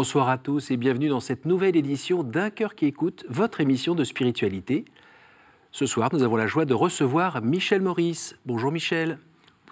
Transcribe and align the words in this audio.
Bonsoir 0.00 0.28
à 0.28 0.38
tous 0.38 0.70
et 0.70 0.76
bienvenue 0.76 1.08
dans 1.08 1.18
cette 1.18 1.44
nouvelle 1.44 1.74
édition 1.74 2.22
d'Un 2.22 2.50
cœur 2.50 2.76
qui 2.76 2.86
écoute, 2.86 3.24
votre 3.28 3.60
émission 3.60 3.96
de 3.96 4.04
spiritualité. 4.04 4.84
Ce 5.72 5.86
soir, 5.86 6.08
nous 6.12 6.22
avons 6.22 6.36
la 6.36 6.46
joie 6.46 6.66
de 6.66 6.72
recevoir 6.72 7.42
Michel 7.42 7.82
Maurice. 7.82 8.36
Bonjour 8.46 8.70
Michel. 8.70 9.18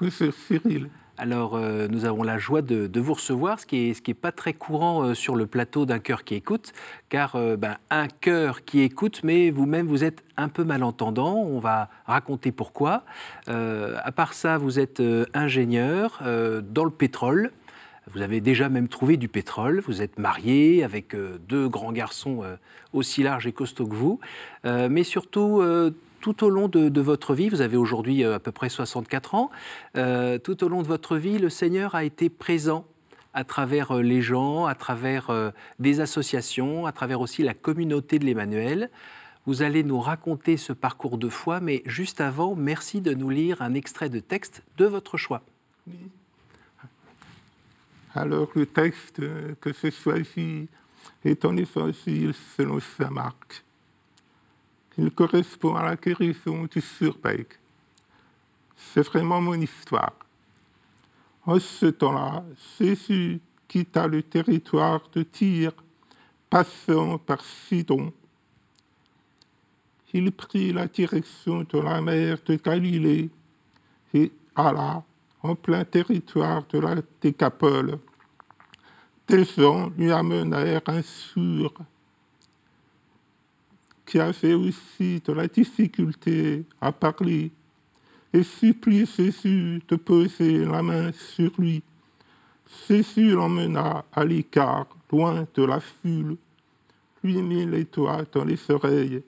Bonjour 0.00 0.34
Cyril. 0.34 0.90
Alors, 1.16 1.54
euh, 1.54 1.86
nous 1.86 2.06
avons 2.06 2.24
la 2.24 2.38
joie 2.38 2.60
de, 2.60 2.90
vous 2.98 3.14
recevoir, 3.14 3.60
ce 3.60 3.66
qui 3.66 3.86
n'est 3.86 3.94
ce 3.94 4.02
qui 4.02 4.10
est 4.10 4.14
pas 4.14 4.32
très 4.32 4.52
courant 4.52 5.04
euh, 5.04 5.14
sur 5.14 5.36
le 5.36 5.46
plateau 5.46 5.86
d'un 5.86 6.00
cœur 6.00 6.24
qui 6.24 6.34
écoute, 6.34 6.72
car 7.08 7.36
euh, 7.36 7.56
ben, 7.56 7.76
un 7.90 8.08
cœur 8.08 8.64
qui 8.64 8.80
écoute, 8.80 9.20
mais 9.22 9.50
vous-même, 9.50 9.86
vous 9.86 10.02
êtes 10.02 10.24
un 10.36 10.48
peu 10.48 10.64
malentendant. 10.64 11.36
On 11.36 11.60
va 11.60 11.88
raconter 12.04 12.50
pourquoi. 12.50 13.04
à 13.46 14.12
part 14.12 14.32
ça, 14.34 14.58
vous 14.58 14.80
êtes 14.80 15.00
ingénieur 15.34 16.20
dans 16.20 16.84
le 16.84 16.90
pétrole. 16.90 17.52
Vous 18.12 18.22
avez 18.22 18.40
déjà 18.40 18.68
même 18.68 18.88
trouvé 18.88 19.16
du 19.16 19.28
pétrole. 19.28 19.80
Vous 19.86 20.00
êtes 20.00 20.18
marié 20.18 20.84
avec 20.84 21.16
deux 21.48 21.68
grands 21.68 21.92
garçons 21.92 22.44
aussi 22.92 23.22
larges 23.22 23.46
et 23.46 23.52
costauds 23.52 23.86
que 23.86 23.94
vous. 23.94 24.20
mais 24.64 25.02
surtout, 25.02 25.60
tout 26.26 26.42
au 26.42 26.50
long 26.50 26.66
de, 26.66 27.00
votre 27.00 27.34
vie, 27.34 27.48
vous 27.48 27.60
avez 27.60 27.76
aujourd'hui 27.76 28.24
euh, 28.24 28.34
à 28.34 28.38
peu 28.40 28.50
près 28.50 28.68
64 28.68 29.36
ans, 29.36 29.50
euh, 29.96 30.38
tout 30.38 30.64
au 30.64 30.68
long 30.68 30.82
de 30.82 30.88
votre 30.88 31.16
vie, 31.16 31.38
le 31.38 31.48
Seigneur 31.48 31.94
a 31.94 32.02
été 32.02 32.28
présent 32.28 32.84
à 33.32 33.44
travers 33.44 33.92
euh, 33.92 34.02
les 34.02 34.22
gens, 34.22 34.66
à 34.66 34.74
travers 34.74 35.30
des 35.78 36.00
associations, 36.00 36.84
à 36.84 36.90
travers 36.90 37.20
aussi 37.20 37.44
la 37.44 37.54
communauté 37.54 38.18
de 38.18 38.24
l'Emmanuel. 38.24 38.90
Vous 39.46 39.62
allez 39.62 39.84
nous 39.84 40.00
raconter 40.00 40.56
ce 40.56 40.72
parcours 40.72 41.16
de 41.16 41.28
foi, 41.28 41.60
mais 41.60 41.82
juste 41.86 42.20
avant, 42.20 42.56
merci 42.56 43.00
de 43.00 43.14
nous 43.14 43.30
lire 43.30 43.62
un 43.62 43.74
extrait 43.74 44.08
de 44.08 44.18
texte 44.18 44.64
de 44.78 44.86
votre 44.86 45.16
choix. 45.16 45.42
Alors 48.16 48.48
le 48.54 48.64
texte 48.64 49.20
que 49.60 49.72
je 49.74 49.90
choisis 49.90 50.66
est 51.22 51.44
en 51.44 51.54
évangile 51.54 52.32
selon 52.56 52.80
Saint 52.80 53.10
Marc. 53.10 53.62
Il 54.96 55.10
correspond 55.10 55.74
à 55.74 55.84
la 55.84 55.96
guérison 55.96 56.64
du 56.64 56.80
surbec. 56.80 57.58
C'est 58.74 59.02
vraiment 59.02 59.42
mon 59.42 59.60
histoire. 59.60 60.14
En 61.44 61.58
ce 61.58 61.86
temps-là, 61.86 62.42
Jésus 62.78 63.38
quitta 63.68 64.06
le 64.06 64.22
territoire 64.22 65.02
de 65.12 65.22
Tyr, 65.22 65.72
passant 66.48 67.18
par 67.18 67.44
Sidon. 67.44 68.14
Il 70.14 70.32
prit 70.32 70.72
la 70.72 70.86
direction 70.86 71.64
de 71.64 71.78
la 71.78 72.00
mer 72.00 72.38
de 72.46 72.54
Galilée 72.54 73.28
et 74.14 74.32
alla 74.54 75.04
en 75.42 75.54
plein 75.54 75.84
territoire 75.84 76.64
de 76.72 76.78
la 76.78 76.94
Décapole. 77.20 77.98
Gens 79.28 79.90
lui 79.98 80.12
amenèrent 80.12 80.82
un 80.86 81.02
sourd 81.02 81.74
qui 84.06 84.20
avait 84.20 84.54
aussi 84.54 85.20
de 85.24 85.32
la 85.32 85.48
difficulté 85.48 86.64
à 86.80 86.92
parler, 86.92 87.50
et 88.32 88.42
supplie 88.44 89.04
Jésus 89.04 89.82
de 89.88 89.96
poser 89.96 90.64
la 90.64 90.80
main 90.80 91.10
sur 91.12 91.50
lui. 91.58 91.82
Jésus 92.86 93.30
l'emmena 93.30 94.04
à 94.12 94.24
l'écart, 94.24 94.86
loin 95.10 95.46
de 95.54 95.64
la 95.64 95.80
foule, 95.80 96.36
lui 97.24 97.42
mit 97.42 97.66
les 97.66 97.84
doigts 97.84 98.24
dans 98.32 98.44
les 98.44 98.70
oreilles, 98.70 99.22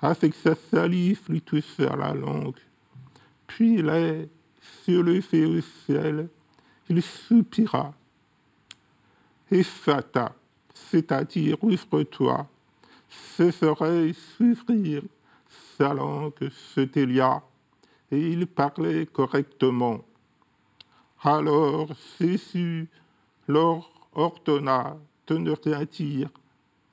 avec 0.00 0.34
sa 0.34 0.54
salive 0.54 1.20
lui 1.28 1.40
toucha 1.40 1.94
la 1.94 2.12
langue. 2.12 2.58
Puis 3.46 3.82
les 3.82 4.28
sur 4.84 5.02
le 5.02 5.20
fait 5.20 5.44
au 5.44 5.60
ciel, 5.60 6.28
il 6.88 7.02
soupira. 7.02 7.94
Et 9.50 9.62
fata, 9.62 10.34
c'est-à-dire 10.74 11.62
ouvre-toi 11.62 12.48
ses 13.08 13.64
oreilles 13.64 14.14
s'ouvrirent, 14.14 15.02
sa 15.76 15.94
langue 15.94 16.50
se 16.50 16.80
délia, 16.80 17.42
et 18.10 18.18
il 18.18 18.46
parlait 18.46 19.06
correctement. 19.06 20.04
Alors 21.22 21.88
Jésus 22.18 22.88
leur 23.46 23.90
ordonna 24.14 24.96
de 25.26 25.36
ne 25.36 25.52
rien 25.52 25.84
dire 25.84 26.30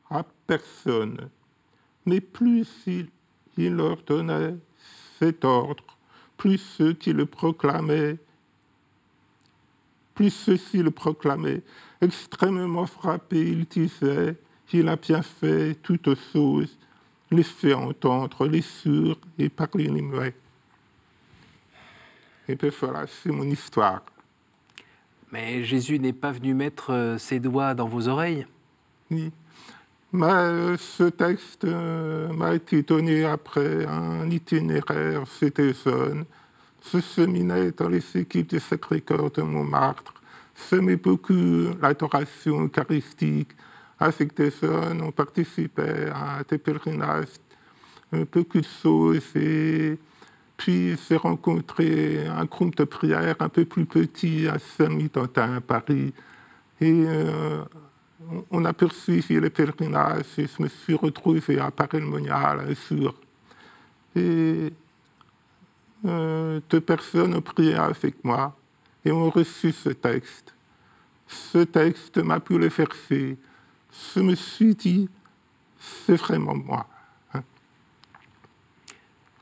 à 0.09 0.23
personne, 0.47 1.29
mais 2.05 2.21
plus 2.21 2.67
il, 2.87 3.07
il 3.57 3.73
leur 3.73 3.97
donnait 4.03 4.55
cet 5.19 5.45
ordre, 5.45 5.83
plus 6.37 6.57
ceux 6.57 6.93
qui 6.93 7.13
le 7.13 7.25
proclamaient, 7.25 8.17
plus 10.13 10.29
ceux-ci 10.29 10.81
le 10.81 10.91
proclamaient, 10.91 11.61
extrêmement 12.05 12.85
frappés, 12.85 13.49
il 13.49 13.65
disait, 13.65 14.37
il 14.73 14.87
a 14.87 14.95
bien 14.95 15.21
fait 15.21 15.75
toutes 15.81 16.15
choses, 16.31 16.77
les 17.31 17.43
fait 17.43 17.73
entendre 17.73 18.47
les 18.47 18.61
sourds 18.61 19.19
et 19.37 19.49
parler 19.49 19.87
les 19.87 20.01
muets. 20.01 20.35
Et 22.47 22.55
puis 22.55 22.69
voilà, 22.79 23.05
c'est 23.07 23.31
mon 23.31 23.49
histoire. 23.49 24.01
Mais 25.31 25.63
Jésus 25.63 25.99
n'est 25.99 26.13
pas 26.13 26.31
venu 26.31 26.53
mettre 26.53 26.93
euh, 26.93 27.17
ses 27.17 27.39
doigts 27.39 27.73
dans 27.73 27.87
vos 27.87 28.07
oreilles? 28.07 28.45
Oui. 29.11 29.31
Mais 30.11 30.25
euh, 30.27 30.77
ce 30.77 31.03
texte 31.03 31.65
euh, 31.65 32.31
m'a 32.31 32.53
été 32.53 32.83
donné 32.83 33.25
après 33.25 33.85
un 33.85 34.29
itinéraire 34.29 35.23
c'était 35.27 35.73
jeune. 35.73 36.25
Je 36.89 36.99
cheminais 36.99 37.71
dans 37.71 37.89
les 37.89 38.03
équipes 38.15 38.47
du 38.47 38.59
Sacré-Cœur 38.59 39.31
de 39.31 39.41
Montmartre. 39.41 40.13
J'aimais 40.55 40.95
beaucoup 40.95 41.33
l'adoration 41.81 42.63
eucharistique, 42.63 43.51
avec 43.99 44.35
des 44.35 44.51
jeunes, 44.51 45.01
on 45.01 45.11
participait 45.11 46.09
à 46.13 46.43
des 46.47 46.57
pèlerinages, 46.57 47.27
beaucoup 48.31 48.59
de 48.59 48.65
choses. 48.65 49.35
Et 49.35 49.97
puis 50.57 50.95
j'ai 51.07 51.17
rencontré 51.17 52.27
un 52.27 52.45
groupe 52.45 52.75
de 52.75 52.85
prière 52.85 53.35
un 53.39 53.49
peu 53.49 53.65
plus 53.65 53.85
petit 53.85 54.47
à 54.47 54.57
Saint-Mitantin, 54.59 55.57
à 55.57 55.61
Paris. 55.61 56.13
Et 56.81 57.05
euh, 57.07 57.63
on 58.51 58.65
a 58.65 58.73
poursuivi 58.73 59.39
les 59.39 59.49
pèlerinages 59.49 60.25
et 60.37 60.47
je 60.47 60.63
me 60.63 60.67
suis 60.67 60.95
retrouvé 60.95 61.59
à 61.59 61.71
Paris-le-Monial 61.71 62.61
un 62.61 62.73
jour. 62.73 63.13
Et 64.15 64.71
euh, 66.05 66.59
deux 66.69 66.81
personnes 66.81 67.35
ont 67.35 67.41
prié 67.41 67.75
avec 67.75 68.23
moi 68.23 68.55
et 69.05 69.11
ont 69.11 69.29
reçu 69.29 69.71
ce 69.71 69.89
texte. 69.89 70.53
Ce 71.27 71.59
texte 71.59 72.17
m'a 72.17 72.39
pu 72.39 72.57
le 72.57 72.69
faire 72.69 72.93
faire 72.93 73.35
je 74.13 74.19
me 74.19 74.35
suis 74.35 74.75
dit, 74.75 75.09
c'est 75.79 76.15
vraiment 76.15 76.55
moi. 76.55 76.87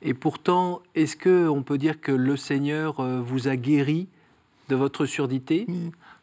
Et 0.06 0.14
pourtant, 0.14 0.82
est-ce 0.96 1.16
qu'on 1.16 1.64
peut 1.64 1.78
dire 1.78 2.02
que 2.02 2.12
le 2.12 2.36
Seigneur 2.36 3.00
euh, 3.00 3.22
vous 3.22 3.48
a 3.48 3.56
guéri 3.56 4.10
de 4.68 4.76
votre 4.76 5.06
surdité? 5.06 5.66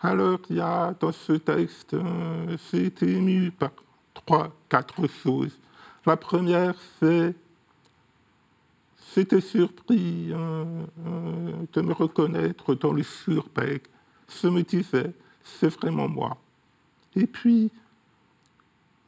Alors, 0.03 0.39
il 0.51 0.57
y 0.57 0.61
a 0.61 0.95
dans 1.01 1.13
ce 1.13 1.33
texte, 1.33 1.95
euh, 1.95 2.57
j'ai 2.71 2.87
été 2.87 3.11
ému 3.11 3.51
par 3.51 3.71
trois, 4.13 4.55
quatre 4.69 5.09
choses. 5.09 5.59
La 6.05 6.19
première, 6.19 6.75
c'est 6.99 7.35
j'étais 9.15 9.41
surpris 9.41 10.29
euh, 10.33 10.65
de 11.73 11.81
me 11.81 11.93
reconnaître 11.93 12.75
dans 12.75 12.93
le 12.93 13.03
surbec. 13.03 13.85
Je 14.29 14.49
me 14.49 14.63
disais, 14.63 15.13
c'est 15.43 15.69
vraiment 15.69 16.09
moi. 16.09 16.37
Et 17.17 17.27
puis, 17.27 17.71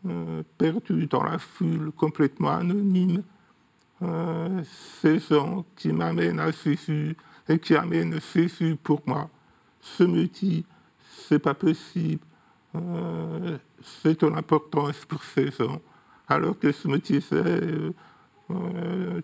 euh, 0.04 0.42
perdu 0.58 1.06
dans 1.06 1.22
la 1.22 1.38
foule, 1.38 1.92
complètement 1.92 2.50
anonyme. 2.50 3.22
Euh, 4.02 4.62
ces 5.00 5.20
gens 5.20 5.64
qui 5.76 5.92
m'amènent 5.92 6.40
à 6.40 6.50
Jésus 6.50 7.16
et 7.48 7.58
qui 7.60 7.76
amènent 7.76 8.18
Jésus 8.34 8.76
pour 8.82 9.00
moi. 9.06 9.30
Je 9.96 10.02
me 10.02 10.26
dis, 10.26 10.64
c'est 11.08 11.38
pas 11.38 11.54
possible, 11.54 12.24
euh, 12.74 13.58
c'est 13.80 14.22
une 14.22 14.36
importance 14.36 15.04
pour 15.04 15.22
ces 15.22 15.52
gens. 15.52 15.80
Alors 16.26 16.58
que 16.58 16.72
je 16.72 16.88
me 16.88 16.98
disais, 16.98 17.94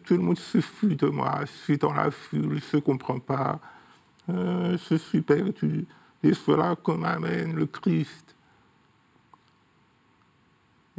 tout 0.05 0.15
le 0.15 0.23
monde 0.23 0.39
se 0.39 0.61
fout 0.61 0.97
de 0.99 1.09
moi, 1.09 1.41
je 1.43 1.53
suis 1.53 1.79
dans 1.79 1.93
la 1.93 2.11
foule, 2.11 2.61
je 2.61 2.77
ne 2.77 2.83
comprends 2.83 3.21
pas, 3.21 3.61
je 4.29 4.97
suis 4.97 5.23
perdu. 5.23 5.87
Et 6.23 6.33
voilà 6.47 6.75
qu'on 6.77 6.99
m'amène 6.99 7.55
le 7.55 7.67
Christ 7.67 8.35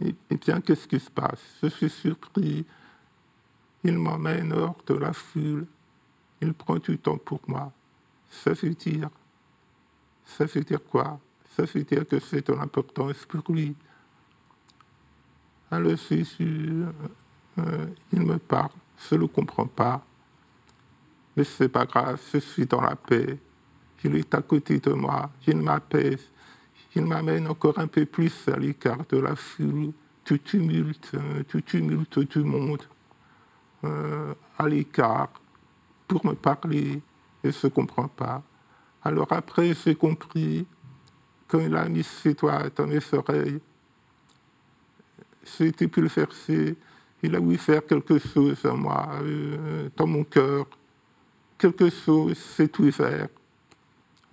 et, 0.01 0.15
bien, 0.37 0.61
qu'est-ce 0.61 0.87
qui 0.87 0.99
se 0.99 1.11
passe? 1.11 1.41
Je 1.61 1.67
suis 1.67 1.89
surpris. 1.89 2.65
Il 3.83 3.97
m'emmène 3.97 4.53
hors 4.53 4.77
de 4.87 4.93
la 4.93 5.11
foule. 5.11 5.65
Il 6.41 6.53
prend 6.53 6.77
du 6.77 6.97
temps 6.97 7.17
pour 7.17 7.41
moi. 7.47 7.71
Ça 8.29 8.53
veut 8.53 8.73
dire. 8.73 9.09
Ça 10.25 10.45
veut 10.45 10.63
dire 10.63 10.83
quoi? 10.83 11.19
Ça 11.55 11.63
veut 11.63 11.83
dire 11.83 12.07
que 12.07 12.19
c'est 12.19 12.47
de 12.47 12.53
l'importance 12.53 13.25
pour 13.25 13.43
lui. 13.53 13.75
Alors 15.71 15.97
Jésus, 15.97 16.85
euh, 17.59 17.85
il 18.13 18.21
me 18.21 18.37
parle. 18.37 18.69
Je 18.97 19.15
ne 19.15 19.21
le 19.21 19.27
comprends 19.27 19.67
pas. 19.67 20.03
Mais 21.35 21.43
ce 21.43 21.63
n'est 21.63 21.69
pas 21.69 21.85
grave, 21.85 22.19
je 22.33 22.39
suis 22.39 22.65
dans 22.65 22.81
la 22.81 22.95
paix. 22.95 23.37
Il 24.03 24.15
est 24.15 24.33
à 24.33 24.41
côté 24.41 24.79
de 24.79 24.93
moi, 24.93 25.29
il 25.45 25.57
m'apaise, 25.57 26.29
il 26.95 27.05
m'amène 27.05 27.47
encore 27.47 27.77
un 27.79 27.87
peu 27.87 28.05
plus 28.05 28.47
à 28.47 28.57
l'écart 28.57 29.05
de 29.09 29.17
la 29.17 29.35
foule, 29.35 29.91
du 30.25 30.39
tumulte, 30.39 31.11
du 31.49 31.61
tumulte 31.63 32.19
du 32.19 32.39
monde, 32.39 32.83
à 33.83 34.67
l'écart, 34.67 35.29
pour 36.07 36.25
me 36.25 36.33
parler, 36.33 37.01
et 37.43 37.47
ne 37.47 37.51
se 37.51 37.67
comprend 37.67 38.07
pas. 38.07 38.41
Alors 39.03 39.31
après, 39.31 39.73
j'ai 39.73 39.95
compris, 39.95 40.65
quand 41.47 41.59
il 41.59 41.75
a 41.75 41.89
mis 41.89 42.03
ses 42.03 42.33
doigts 42.33 42.69
dans 42.73 42.87
mes 42.87 42.99
oreilles, 43.13 43.59
le 45.59 46.07
faire, 46.07 46.29
il 47.21 47.35
a 47.35 47.39
voulu 47.39 47.57
faire 47.57 47.85
quelque 47.85 48.17
chose 48.17 48.65
en 48.65 48.77
moi, 48.77 49.09
euh, 49.21 49.89
dans 49.95 50.07
mon 50.07 50.23
cœur. 50.23 50.65
Quelque 51.57 51.89
chose 51.89 52.37
s'est 52.37 52.71
ouvert. 52.79 53.27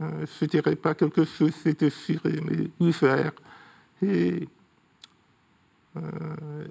Euh, 0.01 0.27
je 0.27 0.45
ne 0.45 0.51
dirais 0.51 0.77
pas 0.77 0.95
quelque 0.95 1.25
chose 1.25 1.55
s'est 1.55 1.73
déchiré, 1.73 2.41
mais 2.45 2.71
ouvert. 2.79 3.33
Et 4.03 4.49
euh, 5.97 6.67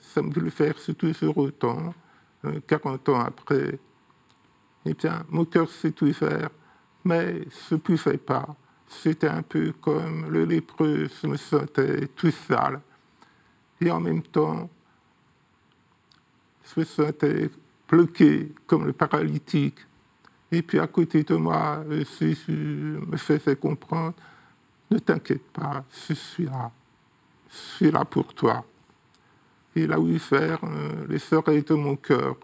ça, 0.00 0.22
me 0.22 0.32
voulait 0.32 0.50
faire 0.50 0.76
ce 0.78 0.92
toujours 0.92 1.38
autant, 1.38 1.94
40 2.66 3.08
ans 3.10 3.20
après. 3.20 3.78
Eh 4.84 4.94
bien, 4.94 5.24
mon 5.28 5.44
cœur 5.44 5.70
s'est 5.70 5.94
ouvert, 6.02 6.50
mais 7.04 7.42
je 7.68 7.74
ne 7.74 7.80
pouvais 7.80 8.16
pas. 8.18 8.56
C'était 8.88 9.28
un 9.28 9.42
peu 9.42 9.72
comme 9.80 10.30
le 10.30 10.44
lépreux, 10.44 11.08
je 11.22 11.26
me 11.26 11.36
sentais 11.36 12.08
tout 12.16 12.30
sale. 12.30 12.80
Et 13.80 13.90
en 13.90 14.00
même 14.00 14.22
temps, 14.22 14.68
me 16.76 16.84
sentais 16.84 17.50
bloqué 17.88 18.52
comme 18.66 18.86
le 18.86 18.92
paralytique. 18.92 19.78
Et 20.50 20.62
puis 20.62 20.78
à 20.78 20.86
côté 20.86 21.22
de 21.24 21.36
moi, 21.36 21.84
Jésus 22.18 22.98
me 23.06 23.16
faisait 23.16 23.56
comprendre, 23.56 24.14
ne 24.90 24.98
t'inquiète 24.98 25.46
pas, 25.52 25.84
je 26.08 26.14
suis 26.14 26.46
là. 26.46 26.70
Je 27.50 27.56
suis 27.56 27.90
là 27.90 28.04
pour 28.04 28.32
toi. 28.34 28.64
Il 29.74 29.92
a 29.92 30.00
ouvert 30.00 30.58
euh, 30.64 31.06
les 31.08 31.34
oreilles 31.34 31.62
de 31.62 31.74
mon 31.74 31.96
cœur. 31.96 32.36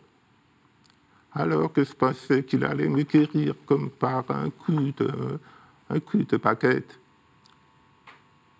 Alors 1.33 1.73
que 1.73 1.83
je 1.83 1.93
pensais 1.93 2.45
qu'il 2.45 2.65
allait 2.65 2.89
me 2.89 3.03
guérir 3.03 3.55
comme 3.67 3.91
par 3.91 4.31
un 4.31 4.51
coup 4.51 4.93
de, 4.97 5.39
un 5.91 6.01
coup 6.01 6.23
de 6.23 6.37
baguette. 6.37 6.99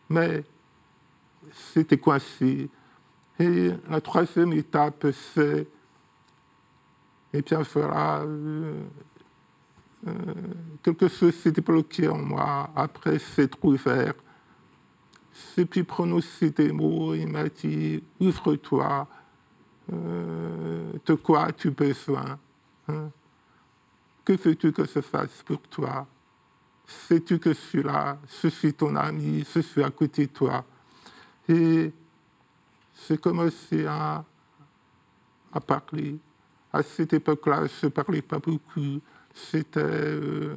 Mais 0.09 0.45
c'était 1.53 1.99
coincé. 1.99 2.69
Et 3.39 3.71
la 3.89 4.01
troisième 4.01 4.53
étape, 4.53 5.07
c'est, 5.35 5.67
et 7.33 7.43
bien 7.43 7.63
voilà, 7.63 8.21
euh, 8.21 8.85
euh, 10.07 10.13
quelque 10.83 11.09
chose 11.09 11.35
s'est 11.35 11.51
débloqué 11.51 12.09
en 12.09 12.19
moi 12.19 12.71
après 12.77 13.19
s'être 13.19 13.59
ouvert. 13.65 14.15
C'est 15.33 15.65
puis 15.65 15.83
prononcer 15.83 16.51
des 16.51 16.71
mots, 16.71 17.15
il 17.15 17.27
m'a 17.27 17.49
dit, 17.49 18.05
ouvre-toi, 18.21 19.09
euh, 19.93 20.93
de 21.05 21.15
quoi 21.15 21.47
as-tu 21.47 21.71
besoin 21.71 22.39
hein? 22.89 23.11
Que 24.25 24.33
veux-tu 24.33 24.73
que 24.73 24.87
je 24.87 25.01
fasse 25.01 25.43
pour 25.45 25.61
toi? 25.63 26.07
Sais-tu 26.87 27.39
que 27.39 27.53
je 27.53 27.59
suis 27.59 27.83
là, 27.83 28.17
je 28.43 28.49
suis 28.49 28.73
ton 28.73 28.95
ami, 28.97 29.45
je 29.53 29.61
suis 29.61 29.83
à 29.83 29.91
côté 29.91 30.27
de 30.27 30.33
toi 30.33 30.65
et 31.49 31.93
j'ai 33.09 33.19
commencé 33.19 33.87
à, 33.87 34.25
à 35.53 35.61
parler. 35.61 36.17
À 36.73 36.83
cette 36.83 37.13
époque-là, 37.13 37.67
je 37.67 37.87
ne 37.87 37.91
parlais 37.91 38.23
pas 38.23 38.39
beaucoup. 38.39 39.01
C'était 39.33 39.81
euh, 39.81 40.57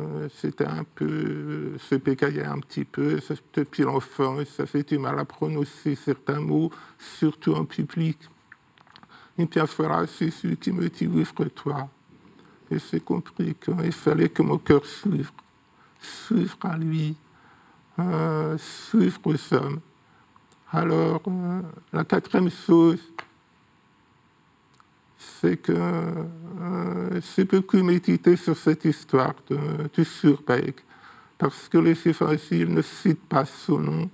euh, 0.00 0.28
c'était 0.34 0.66
un 0.66 0.84
peu, 0.84 1.76
se 1.78 1.94
bégayait 1.96 2.44
un 2.44 2.58
petit 2.60 2.84
peu. 2.84 3.20
Depuis 3.54 3.82
l'enfance, 3.82 4.48
ça 4.48 4.66
fait 4.66 4.86
du 4.86 4.98
mal 4.98 5.18
à 5.18 5.24
prononcer 5.24 5.94
certains 5.94 6.40
mots, 6.40 6.70
surtout 6.98 7.54
en 7.54 7.64
public. 7.64 8.18
Et 9.38 9.46
puis 9.46 9.60
voilà, 9.76 10.06
c'est 10.06 10.30
celui 10.30 10.56
qui 10.56 10.72
me 10.72 10.88
dit 10.88 11.06
ouvre-toi. 11.06 11.88
Et 12.70 12.78
j'ai 12.78 13.00
compris 13.00 13.54
qu'il 13.54 13.92
fallait 13.92 14.28
que 14.28 14.42
mon 14.42 14.58
cœur 14.58 14.84
s'ouvre, 14.86 15.32
s'ouvre 16.00 16.58
à 16.62 16.76
lui 16.78 17.16
euh, 17.98 18.56
suivre 18.58 19.20
aux 19.24 19.54
hommes. 19.54 19.80
Alors, 20.72 21.22
euh, 21.26 21.62
la 21.92 22.04
quatrième 22.04 22.48
chose, 22.48 23.00
c'est 25.18 25.56
que 25.56 25.72
euh, 25.72 27.20
j'ai 27.34 27.44
beaucoup 27.44 27.82
médité 27.82 28.36
sur 28.36 28.56
cette 28.56 28.84
histoire 28.84 29.34
de, 29.48 29.58
du 29.92 30.04
surbec, 30.04 30.84
parce 31.38 31.68
que 31.68 31.78
les 31.78 31.98
évangiles 32.06 32.72
ne 32.72 32.82
citent 32.82 33.28
pas 33.28 33.44
son 33.44 33.80
nom. 33.80 34.10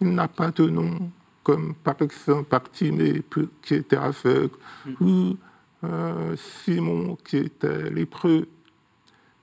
Il 0.00 0.14
n'a 0.14 0.28
pas 0.28 0.52
de 0.52 0.68
nom, 0.68 1.10
comme 1.42 1.74
par 1.74 1.96
exemple 2.02 2.48
Bartimée 2.48 3.24
qui 3.62 3.74
était 3.74 3.96
aveugle, 3.96 4.54
mm. 4.86 4.92
ou 5.00 5.36
euh, 5.82 6.36
Simon 6.36 7.16
qui 7.24 7.38
était 7.38 7.90
lépreux. 7.90 8.46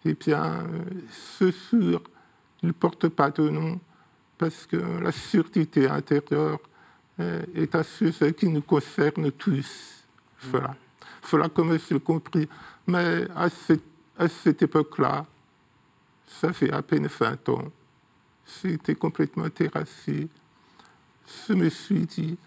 Eh 0.06 0.14
bien, 0.14 0.64
ce 1.12 1.52
sur 1.52 2.02
il 2.64 2.68
ne 2.68 2.72
porte 2.72 3.10
pas 3.10 3.32
de 3.32 3.50
nom 3.50 3.80
parce 4.38 4.66
que 4.66 4.78
la 4.78 5.12
sûreté 5.12 5.88
intérieure 5.88 6.60
euh, 7.20 7.42
est 7.56 7.74
un 7.76 7.84
sujet 7.84 8.34
qui 8.34 8.48
nous 8.50 8.62
concerne 8.62 9.32
tous. 9.32 10.04
Voilà. 10.44 10.76
Voilà 11.30 11.50
comme 11.50 11.78
je 11.78 11.94
l'ai 11.94 12.00
compris. 12.00 12.48
Mais 12.88 13.26
à 13.36 13.50
cette, 13.50 14.62
époque-là, 14.62 15.26
ça 16.28 16.54
fait 16.54 16.72
à 16.72 16.82
peine 16.82 17.08
20 17.08 17.50
ans, 17.50 17.72
j'étais 18.62 18.96
complètement 18.96 19.50
terrassé. 19.50 20.28
Je 21.48 21.54
me 21.54 21.70
suis 21.70 22.06
dit, 22.06 22.38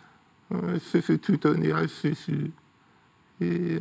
euh, 0.53 0.79
je 0.93 1.15
tout 1.15 1.37
donner 1.37 1.73
à 1.73 1.87
Jésus. 1.87 2.53
Et 3.41 3.79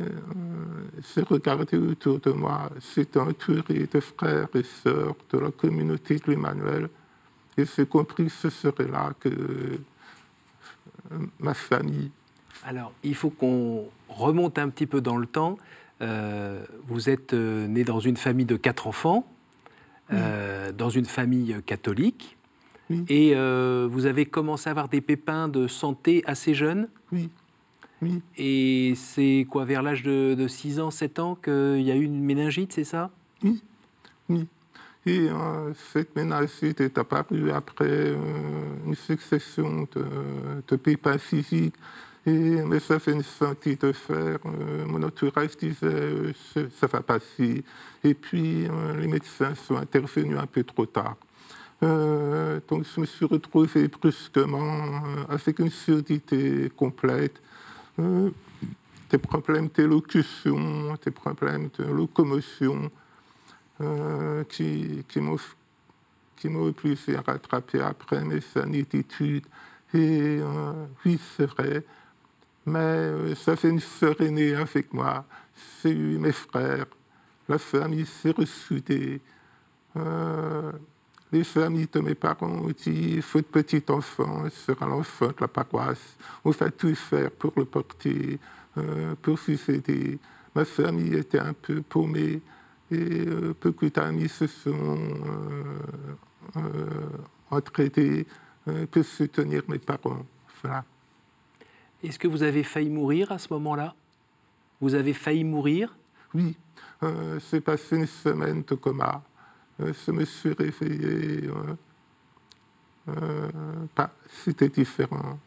j'ai 1.14 1.22
regardé 1.22 1.76
autour 1.76 2.20
de 2.20 2.30
moi, 2.30 2.70
j'étais 2.94 3.18
entouré 3.18 3.88
de 3.92 4.00
frères 4.00 4.48
et 4.54 4.62
sœurs 4.62 5.16
de 5.30 5.38
la 5.38 5.50
communauté 5.50 6.16
de 6.16 6.30
l'Emmanuel, 6.30 6.88
et 7.58 7.64
j'ai 7.64 7.86
compris 7.86 8.24
que 8.24 8.30
ce 8.30 8.50
serait 8.50 8.86
là 8.88 9.12
que 9.18 9.28
euh, 9.28 9.78
ma 11.38 11.54
famille. 11.54 12.10
Alors, 12.64 12.92
il 13.02 13.14
faut 13.14 13.30
qu'on 13.30 13.86
remonte 14.08 14.58
un 14.58 14.68
petit 14.68 14.86
peu 14.86 15.00
dans 15.00 15.16
le 15.16 15.26
temps. 15.26 15.58
Euh, 16.00 16.64
vous 16.86 17.10
êtes 17.10 17.32
né 17.32 17.84
dans 17.84 18.00
une 18.00 18.16
famille 18.16 18.46
de 18.46 18.56
quatre 18.56 18.86
enfants, 18.86 19.26
dans 20.10 20.90
une 20.90 21.04
famille 21.04 21.56
catholique, 21.66 22.36
et 23.08 23.34
vous 23.34 24.06
avez 24.06 24.26
commencé 24.26 24.68
à 24.68 24.70
avoir 24.70 24.88
des 24.88 25.00
pépins 25.00 25.48
de 25.48 25.66
santé 25.66 26.22
assez 26.26 26.54
jeunes. 26.54 26.88
Oui. 27.12 27.30
Et 28.36 28.94
c'est 28.96 29.46
quoi, 29.50 29.64
vers 29.64 29.82
l'âge 29.82 30.02
de, 30.02 30.46
6 30.46 30.80
ans, 30.80 30.90
7 30.90 31.18
ans, 31.18 31.34
qu'il 31.34 31.82
y 31.82 31.90
a 31.90 31.96
eu 31.96 32.04
une 32.04 32.22
méningite, 32.22 32.72
c'est 32.72 32.84
ça? 32.84 33.10
Oui. 33.42 33.62
oui. 34.28 34.46
Et 35.08 35.30
euh, 35.30 35.72
cette 35.90 36.14
méningite 36.14 36.82
est 36.82 36.98
apparue 36.98 37.50
après 37.50 37.86
euh, 37.88 38.16
une 38.84 38.94
succession 38.94 39.88
de, 39.96 40.04
de, 40.68 40.76
pépins 40.76 41.16
physiques. 41.16 41.76
Et, 42.26 42.30
mais 42.30 42.78
ça 42.78 42.98
fait 42.98 43.12
une 43.12 43.22
santé 43.22 43.76
de 43.76 43.92
faire. 43.92 44.38
Euh, 44.44 44.84
mon 44.84 45.02
entourage 45.02 45.56
disait 45.56 46.34
ça 46.78 46.86
va 46.88 47.00
passer. 47.00 47.64
Et 48.04 48.12
puis 48.12 48.68
les 48.98 49.08
médecins 49.08 49.54
sont 49.54 49.76
intervenus 49.76 50.38
un 50.38 50.46
peu 50.46 50.62
trop 50.62 50.84
tard. 50.84 51.16
donc 51.80 52.84
je 52.84 53.00
me 53.00 53.06
suis 53.06 53.24
retrouvé 53.24 53.88
brusquement 53.88 55.02
avec 55.30 55.58
une 55.58 55.70
surdité 55.70 56.70
complète 56.76 57.40
des 57.96 59.18
problèmes 59.18 59.68
d'élocution, 59.74 60.96
des 61.02 61.10
problèmes 61.10 61.70
de 61.78 61.84
locomotion 61.84 62.90
euh, 63.80 64.42
qui, 64.48 65.04
qui 65.06 65.20
m'ont 65.20 66.66
obligé 66.66 67.14
à 67.14 67.20
rattraper 67.20 67.80
après 67.80 68.24
mes 68.24 68.40
années 68.56 68.82
d'études. 68.82 69.46
Et 69.94 70.40
euh, 70.40 70.86
oui, 71.04 71.20
c'est 71.36 71.46
vrai, 71.46 71.84
mais 72.66 72.78
euh, 72.78 73.34
ça 73.36 73.54
fait 73.54 73.70
une 73.70 73.78
sœur 73.78 74.20
aînée 74.20 74.56
avec 74.56 74.92
moi, 74.92 75.24
c'est 75.80 75.94
mes 75.94 76.32
frères, 76.32 76.86
la 77.48 77.56
famille 77.58 78.04
s'est 78.04 78.32
ressoudée. 78.32 79.20
Les 81.30 81.44
familles 81.44 81.88
de 81.92 82.00
mes 82.00 82.14
parents 82.16 82.48
ont 82.48 82.70
dit 82.70 83.16
de 83.16 83.40
petit 83.42 83.84
enfant 83.88 84.50
sera 84.50 84.86
l'enfant 84.86 85.28
de 85.28 85.36
la 85.40 85.48
paroisse. 85.48 86.16
On 86.44 86.50
va 86.50 86.70
tout 86.70 86.94
faire 86.96 87.30
pour 87.30 87.52
le 87.56 87.64
porter, 87.64 88.38
pour 89.22 89.36
vous 89.36 89.70
aider. 89.70 90.18
Ma 90.54 90.64
famille 90.64 91.14
était 91.14 91.38
un 91.38 91.52
peu 91.52 91.82
paumée 91.82 92.40
et 92.90 93.26
euh, 93.26 93.54
se 94.28 94.46
sont 94.46 94.70
euh, 94.70 95.78
euh 96.56 97.08
entraînés 97.50 98.26
pour 98.90 99.04
soutenir 99.04 99.62
mes 99.68 99.78
parents. 99.78 100.26
Voilà. 100.62 100.84
Est-ce 102.02 102.18
que 102.18 102.28
vous 102.28 102.42
avez 102.42 102.62
failli 102.62 102.90
mourir 102.90 103.32
à 103.32 103.38
ce 103.38 103.50
moment-là? 103.54 103.94
Vous 104.82 104.94
avez 104.94 105.14
failli 105.14 105.44
mourir? 105.44 105.96
Oui, 106.34 106.54
c'est 107.40 107.62
passé 107.62 107.96
une 107.96 108.06
semaine 108.06 108.62
de 108.68 108.74
coma. 108.74 109.22
je 109.78 110.10
me 110.10 110.26
suis 110.26 110.52
réveillé. 110.52 111.48
C'était 114.44 114.68
différent. 114.68 115.38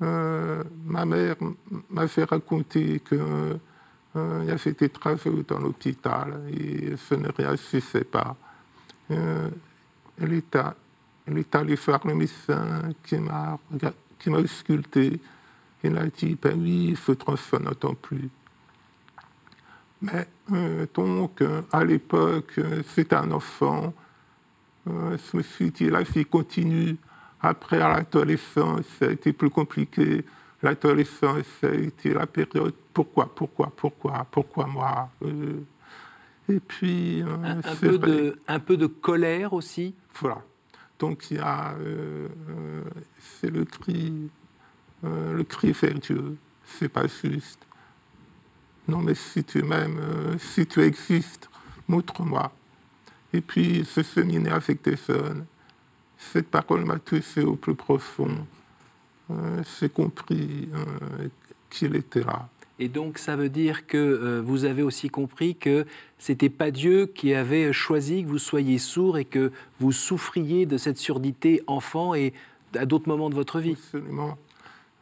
ma 0.00 1.06
mère 1.06 1.36
m'a 1.88 2.06
fait 2.08 2.24
raconter 2.24 3.00
que 3.00 3.58
il 4.14 4.50
a 4.50 4.58
fait 4.58 4.78
des 4.78 4.90
travaux 4.90 5.42
dans 5.42 5.58
l'hôpital 5.58 6.42
et 6.50 6.94
je 6.96 7.14
ne 7.14 7.28
réagissait 7.30 8.04
pas. 8.04 8.36
elle, 9.08 10.32
est 10.32 11.54
allée 11.54 11.76
voir 11.76 12.06
le 12.06 12.14
médecin 12.14 12.90
qui 13.02 13.16
m'a 13.16 13.58
ausculté. 14.38 15.18
Il 15.84 15.96
a 15.96 16.06
dit, 16.06 16.38
ben 16.40 16.60
oui, 16.60 16.96
ce 17.04 17.12
transfert 17.12 17.60
n'entend 17.60 17.94
plus. 17.94 18.30
Mais 20.02 20.26
euh, 20.52 20.86
donc, 20.92 21.40
euh, 21.40 21.62
à 21.72 21.84
l'époque, 21.84 22.54
euh, 22.58 22.82
c'était 22.94 23.14
un 23.14 23.30
enfant. 23.30 23.94
je 24.86 25.36
me 25.36 25.42
suis 25.42 25.70
dit, 25.70 25.88
la 25.88 26.02
vie 26.02 26.24
continue. 26.24 26.96
Après, 27.40 27.80
à 27.80 27.88
l'adolescence, 27.88 28.84
ça 28.98 29.06
a 29.06 29.10
été 29.10 29.32
plus 29.32 29.50
compliqué. 29.50 30.24
L'adolescence, 30.62 31.64
été 31.64 32.14
la 32.14 32.26
période 32.26 32.74
pourquoi, 32.94 33.34
pourquoi, 33.34 33.72
pourquoi, 33.74 34.26
pourquoi 34.30 34.66
moi 34.66 35.10
Et 36.48 36.60
puis. 36.60 37.22
Un, 37.22 37.60
peu 37.80 37.98
de, 37.98 38.38
un, 38.46 38.60
peu 38.60 38.76
de, 38.76 38.86
colère 38.86 39.52
aussi 39.52 39.94
Voilà. 40.20 40.42
Donc, 40.98 41.30
il 41.30 41.38
y 41.38 41.40
a. 41.40 41.74
c'est 43.18 43.50
le 43.50 43.64
cri, 43.64 44.30
le 45.02 45.42
cri 45.42 45.72
vers 45.72 45.94
Dieu. 45.94 46.36
C'est 46.64 46.88
pas 46.88 47.06
juste. 47.06 47.58
Non, 48.88 48.98
mais 48.98 49.14
si 49.14 49.44
tu 49.44 49.62
m'aimes, 49.62 50.00
euh, 50.00 50.38
si 50.38 50.66
tu 50.66 50.82
existes, 50.82 51.48
montre-moi. 51.86 52.52
Et 53.32 53.40
puis, 53.40 53.84
se 53.84 54.02
féminer 54.02 54.50
avec 54.50 54.82
des 54.82 54.96
jeunes, 54.96 55.46
cette 56.18 56.48
parole 56.48 56.84
m'a 56.84 56.98
touché 56.98 57.42
au 57.42 57.54
plus 57.54 57.74
profond. 57.74 58.46
Euh, 59.30 59.62
J'ai 59.78 59.88
compris 59.88 60.68
euh, 60.74 61.28
qu'il 61.70 61.94
était 61.96 62.24
là. 62.24 62.48
Et 62.78 62.88
donc, 62.88 63.18
ça 63.18 63.36
veut 63.36 63.48
dire 63.48 63.86
que 63.86 64.40
vous 64.40 64.64
avez 64.64 64.82
aussi 64.82 65.08
compris 65.08 65.54
que 65.54 65.86
c'était 66.18 66.48
pas 66.48 66.72
Dieu 66.72 67.06
qui 67.06 67.32
avait 67.32 67.72
choisi 67.72 68.24
que 68.24 68.28
vous 68.28 68.38
soyez 68.38 68.78
sourd 68.78 69.18
et 69.18 69.24
que 69.24 69.52
vous 69.78 69.92
souffriez 69.92 70.66
de 70.66 70.78
cette 70.78 70.98
surdité 70.98 71.62
enfant 71.68 72.14
et 72.14 72.32
à 72.74 72.86
d'autres 72.86 73.08
moments 73.08 73.30
de 73.30 73.34
votre 73.34 73.60
vie. 73.60 73.72
Absolument. 73.72 74.36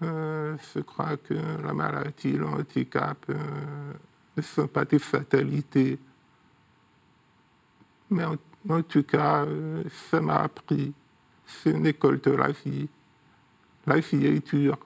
Euh, 0.02 0.56
je 0.74 0.80
crois 0.80 1.16
que 1.16 1.34
la 1.34 1.74
maladie, 1.74 2.32
le 2.32 2.46
handicap 2.46 3.18
euh, 3.28 3.34
ne 4.36 4.42
sont 4.42 4.66
pas 4.66 4.84
des 4.84 4.98
fatalités. 4.98 5.98
Mais 8.08 8.24
en, 8.24 8.82
tout 8.82 9.02
cas, 9.02 9.44
euh, 9.44 9.82
ça 10.10 10.20
m'a 10.20 10.42
appris. 10.42 10.92
C'est 11.46 11.70
une 11.70 11.86
école 11.86 12.20
de 12.20 12.30
la 12.30 12.48
vie. 12.48 12.88
La 13.86 13.98
vie 13.98 14.26
est 14.26 14.46
dure, 14.54 14.78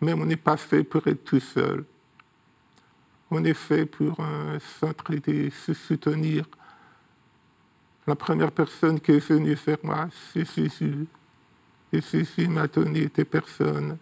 mais 0.00 0.12
on 0.12 0.24
n'est 0.24 0.36
pas 0.36 0.56
fait 0.56 0.84
pour 0.84 1.06
être 1.06 1.24
tout 1.24 1.40
seul. 1.40 1.84
On 3.30 3.44
est 3.44 3.54
fait 3.54 3.86
pour 3.86 4.16
s'entraider, 4.80 5.50
se 5.50 5.72
soutenir. 5.72 6.44
La 8.06 8.14
première 8.14 8.52
personne 8.52 9.00
qui 9.00 9.12
est 9.12 9.26
venue 9.26 9.54
vers 9.54 9.78
moi, 9.82 10.08
c'est 10.32 10.44
Jésus. 10.54 11.06
Et 11.92 12.00
Jésus 12.00 12.48
m'a 12.48 12.66
donné 12.66 13.06
des 13.06 13.24
personnes 13.24 13.96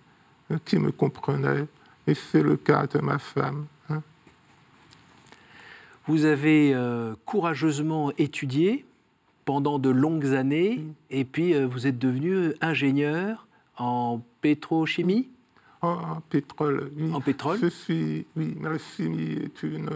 qui 0.64 0.78
me 0.78 0.90
comprenait, 0.90 1.66
et 2.06 2.14
c'est 2.14 2.42
le 2.42 2.56
cas 2.56 2.86
de 2.86 2.98
ma 2.98 3.18
femme. 3.18 3.66
Hein. 3.88 4.02
Vous 6.06 6.24
avez 6.24 6.74
euh, 6.74 7.14
courageusement 7.24 8.12
étudié 8.18 8.84
pendant 9.44 9.78
de 9.78 9.90
longues 9.90 10.34
années, 10.34 10.84
et 11.10 11.24
puis 11.24 11.54
euh, 11.54 11.66
vous 11.66 11.86
êtes 11.86 11.98
devenu 11.98 12.54
ingénieur 12.60 13.46
en 13.82 14.24
pétrochimie 14.40 15.28
en, 15.80 16.20
pétrole, 16.20 16.92
oui. 16.96 17.12
En 17.12 17.20
pétrole 17.20 17.58
Je 17.60 17.66
suis, 17.66 18.24
oui, 18.36 18.56
la 18.62 18.78
chimie 18.78 19.32
est 19.32 19.62
une, 19.64 19.90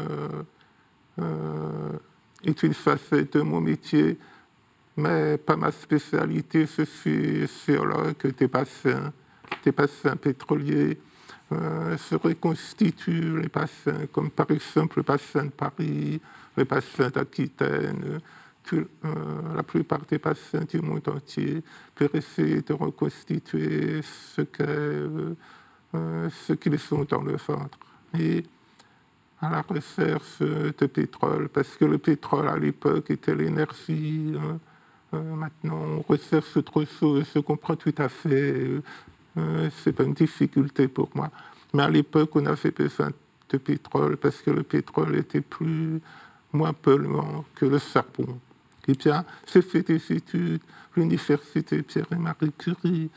euh, 1.21 1.93
est 2.43 2.63
une 2.65 2.75
facette 2.75 3.35
de 3.35 3.43
mon 3.43 3.61
métier, 3.61 4.19
mais 4.97 5.39
pas 5.39 5.55
ma 5.55 5.71
spécialité. 5.71 6.67
Je 6.67 6.83
suis 6.83 7.47
géologue 7.65 8.35
des 8.37 8.49
bassins 8.49 9.13
des 9.65 9.73
bassins 9.73 10.17
pétroliers 10.17 10.99
euh, 11.53 11.97
se 11.97 12.15
reconstituent 12.15 13.41
les 13.41 13.49
bassins, 13.49 14.07
comme 14.13 14.31
par 14.31 14.51
exemple 14.51 14.99
le 14.99 15.03
bassin 15.03 15.45
de 15.45 15.51
Paris, 15.51 16.21
les 16.57 16.65
bassins 16.65 17.11
d'Aquitaine, 17.11 18.21
euh, 18.75 18.85
la 19.55 19.63
plupart 19.63 20.01
des 20.09 20.19
bassins 20.19 20.65
du 20.65 20.81
monde 20.81 21.09
entier, 21.09 21.63
pour 21.95 22.15
essayer 22.15 22.63
de 22.63 22.73
reconstituer 22.73 24.01
ce 24.03 24.43
euh, 24.61 26.29
ce 26.31 26.53
qu'ils 26.53 26.79
sont 26.79 27.05
dans 27.09 27.23
le 27.23 27.37
ventre. 27.37 27.79
Et 28.19 28.45
à 29.41 29.51
la 29.51 29.63
recherche 29.63 30.41
de 30.41 30.87
pétrole, 30.87 31.49
parce 31.49 31.77
que 31.77 31.85
le 31.85 31.99
pétrole 31.99 32.49
à 32.49 32.57
l'époque 32.57 33.11
était 33.11 33.35
l'énergie. 33.35 34.35
Hein, 34.37 34.59
maintenant, 35.13 35.81
on 35.99 36.01
recherche 36.03 36.57
autre 36.57 36.85
chose, 36.85 37.25
je 37.35 37.39
comprends 37.41 37.77
tout 37.77 37.95
à 37.99 38.09
fait 38.09 38.83
euh, 39.39 39.69
c'est 39.83 40.01
une 40.01 40.15
difficulté 40.15 40.89
pour 40.89 41.11
moi. 41.15 41.31
Mais 41.75 41.83
à 41.83 41.91
l'époque, 41.91 42.31
on 42.35 42.47
avait 42.47 42.71
besoin 42.71 43.11
de 43.51 43.59
pétrole 43.59 44.17
parce 44.17 44.41
que 44.41 44.51
le 44.51 44.63
pétrole 44.63 45.17
était 45.17 45.41
plus, 45.41 46.01
moins 46.53 46.73
polluant 46.73 47.45
que 47.55 47.67
le 47.67 47.79
charbon. 47.79 48.39
Et 48.89 48.95
bien, 48.95 49.25
j'ai 49.53 49.63
fait 49.63 49.83
des 49.83 50.01
études, 50.13 50.61
l'université 50.97 51.83
Pierre 51.83 52.07
et 52.13 52.17
Marie 52.17 52.53
Curie, 52.57 53.11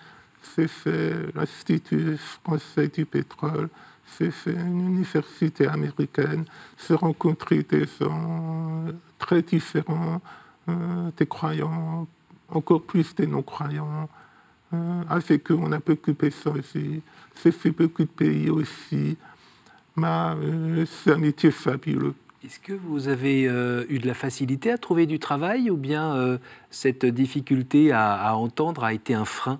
j'ai 0.55 0.67
fait 0.67 1.13
l'Institut 1.35 2.17
français 2.17 2.87
du 2.87 3.05
pétrole, 3.05 3.69
j'ai 4.17 4.31
fait 4.31 4.53
une 4.53 4.87
université 4.87 5.67
américaine, 5.67 6.45
j'ai 6.87 6.95
rencontré 6.95 7.63
des 7.63 7.85
gens 7.99 8.85
très 9.19 9.41
différents, 9.41 10.21
euh, 10.67 11.11
des 11.17 11.27
croyants, 11.27 12.07
encore 12.49 12.81
plus 12.81 13.13
des 13.15 13.27
non-croyants, 13.27 14.09
euh, 14.73 15.03
avec 15.09 15.51
eux, 15.51 15.57
on 15.59 15.71
a 15.71 15.79
beaucoup 15.79 16.13
aussi. 16.55 17.01
J'ai 17.43 17.51
fait 17.51 17.71
beaucoup 17.71 18.03
de 18.03 18.09
pays 18.09 18.49
aussi. 18.49 19.17
Euh, 19.97 20.85
c'est 20.85 21.11
un 21.11 21.17
métier 21.17 21.51
fabuleux. 21.51 22.15
Est-ce 22.43 22.59
que 22.59 22.73
vous 22.73 23.07
avez 23.09 23.47
euh, 23.47 23.85
eu 23.89 23.99
de 23.99 24.07
la 24.07 24.13
facilité 24.13 24.71
à 24.71 24.77
trouver 24.77 25.05
du 25.05 25.19
travail 25.19 25.69
ou 25.69 25.77
bien 25.77 26.39
cette 26.69 27.05
difficulté 27.05 27.91
à, 27.91 28.35
entendre 28.35 28.83
a 28.83 28.93
été 28.93 29.13
un 29.13 29.25
frein? 29.25 29.59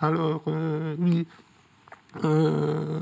Alors, 0.00 0.42
oui. 0.98 1.26
le 2.22 3.00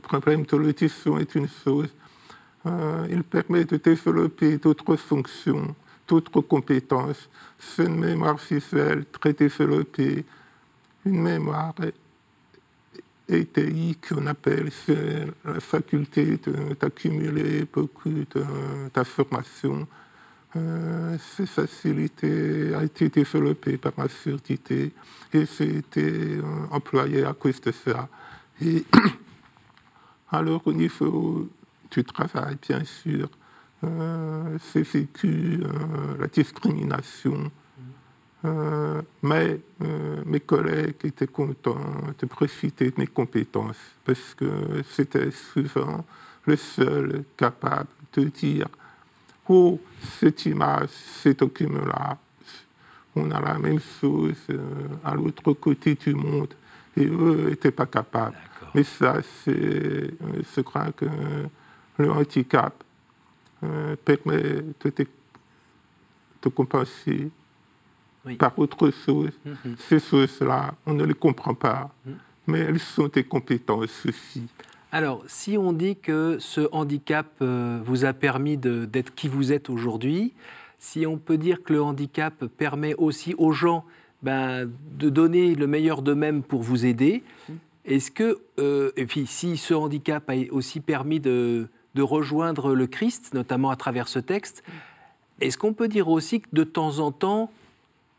problème 0.00 0.44
de 0.46 0.56
l'audition 0.56 1.18
est 1.18 1.34
une 1.34 1.48
chose. 1.48 1.88
il 2.64 3.22
permet 3.24 3.64
de 3.64 3.76
développer 3.76 4.56
d'autres 4.56 4.96
fonctions 4.96 5.74
d'autres 6.06 6.40
compétences. 6.40 7.28
C'est 7.58 7.84
une 7.84 7.98
mémoire 7.98 8.36
visuelle 8.36 9.04
très 9.06 9.32
développée, 9.32 10.24
une 11.04 11.22
mémoire 11.22 11.74
ETI 13.28 13.96
qu'on 13.96 14.26
appelle, 14.26 14.70
c'est 14.70 15.26
la 15.44 15.60
faculté 15.60 16.38
d'accumuler 16.80 17.66
beaucoup 17.72 18.24
d'informations. 18.94 19.86
Euh, 20.54 21.16
cette 21.18 21.48
facilité 21.48 22.74
a 22.74 22.84
été 22.84 23.08
développée 23.08 23.76
par 23.76 23.92
ma 23.98 24.08
surdité 24.08 24.92
et 25.32 25.42
été 25.42 26.36
euh, 26.36 26.42
employé 26.70 27.24
à 27.24 27.34
cause 27.34 27.60
de 27.60 27.72
ça. 27.72 28.08
Et 28.62 28.84
alors 30.30 30.62
au 30.64 30.72
niveau 30.72 31.48
du 31.90 32.04
travail, 32.04 32.56
bien 32.66 32.84
sûr, 32.84 33.28
euh, 33.84 34.58
j'ai 34.72 34.82
vécu 34.82 35.62
euh, 35.62 36.16
la 36.18 36.26
discrimination. 36.26 37.50
Euh, 38.44 39.02
mais 39.22 39.60
mes 40.24 40.40
collègues 40.40 40.96
étaient 41.04 41.26
contents 41.26 41.78
de 42.18 42.26
profiter 42.26 42.90
de 42.90 42.94
mes 42.98 43.06
compétences 43.06 43.80
parce 44.04 44.34
que 44.34 44.82
c'était 44.88 45.30
souvent 45.30 46.04
le 46.44 46.56
seul 46.56 47.24
capable 47.36 47.88
de 48.12 48.24
dire 48.24 48.68
Oh, 49.48 49.80
cette 50.18 50.44
image, 50.46 50.88
cet 51.22 51.38
document-là, 51.38 52.18
on 53.14 53.30
a 53.30 53.40
la 53.40 53.58
même 53.58 53.80
chose 54.00 54.46
à 55.04 55.14
l'autre 55.14 55.52
côté 55.54 55.94
du 55.94 56.14
monde 56.14 56.52
et 56.96 57.06
eux 57.06 57.50
n'étaient 57.50 57.70
pas 57.70 57.86
capables. 57.86 58.36
Mais 58.74 58.82
ça, 58.82 59.16
c'est, 59.44 60.10
je 60.54 60.60
crois 60.60 60.92
que 60.92 61.06
le 61.98 62.10
handicap 62.10 62.74
euh, 63.62 63.96
permet 64.04 64.62
de, 64.84 65.06
de 66.42 66.48
compenser 66.48 67.30
par 68.38 68.58
autre 68.58 68.90
chose. 68.90 69.30
Mm-hmm. 69.46 69.76
Ces 69.78 70.00
choses-là, 70.00 70.74
on 70.86 70.94
ne 70.94 71.04
les 71.04 71.14
comprend 71.14 71.54
pas, 71.54 71.90
mm. 72.04 72.10
mais 72.48 72.58
elles 72.60 72.78
sont 72.78 73.08
des 73.08 73.24
compétences 73.24 74.06
aussi. 74.06 74.42
Alors, 74.92 75.22
si 75.26 75.58
on 75.58 75.72
dit 75.72 75.96
que 75.96 76.38
ce 76.40 76.68
handicap 76.72 77.26
euh, 77.42 77.80
vous 77.84 78.04
a 78.04 78.12
permis 78.12 78.56
d'être 78.56 79.14
qui 79.14 79.28
vous 79.28 79.52
êtes 79.52 79.68
aujourd'hui, 79.68 80.32
si 80.78 81.06
on 81.06 81.18
peut 81.18 81.38
dire 81.38 81.62
que 81.62 81.72
le 81.72 81.82
handicap 81.82 82.46
permet 82.56 82.94
aussi 82.94 83.34
aux 83.36 83.52
gens 83.52 83.84
ben, 84.22 84.70
de 84.98 85.10
donner 85.10 85.54
le 85.54 85.66
meilleur 85.66 86.02
d'eux-mêmes 86.02 86.42
pour 86.42 86.62
vous 86.62 86.86
aider, 86.86 87.24
est-ce 87.84 88.10
que, 88.10 88.38
euh, 88.58 88.90
et 88.96 89.06
puis 89.06 89.26
si 89.26 89.56
ce 89.56 89.74
handicap 89.74 90.28
a 90.30 90.34
aussi 90.50 90.80
permis 90.80 91.20
de, 91.20 91.68
de 91.94 92.02
rejoindre 92.02 92.74
le 92.74 92.86
Christ, 92.86 93.34
notamment 93.34 93.70
à 93.70 93.76
travers 93.76 94.08
ce 94.08 94.18
texte, 94.18 94.62
est-ce 95.40 95.58
qu'on 95.58 95.72
peut 95.72 95.88
dire 95.88 96.08
aussi 96.08 96.40
que 96.40 96.48
de 96.52 96.64
temps 96.64 96.98
en 96.98 97.12
temps, 97.12 97.50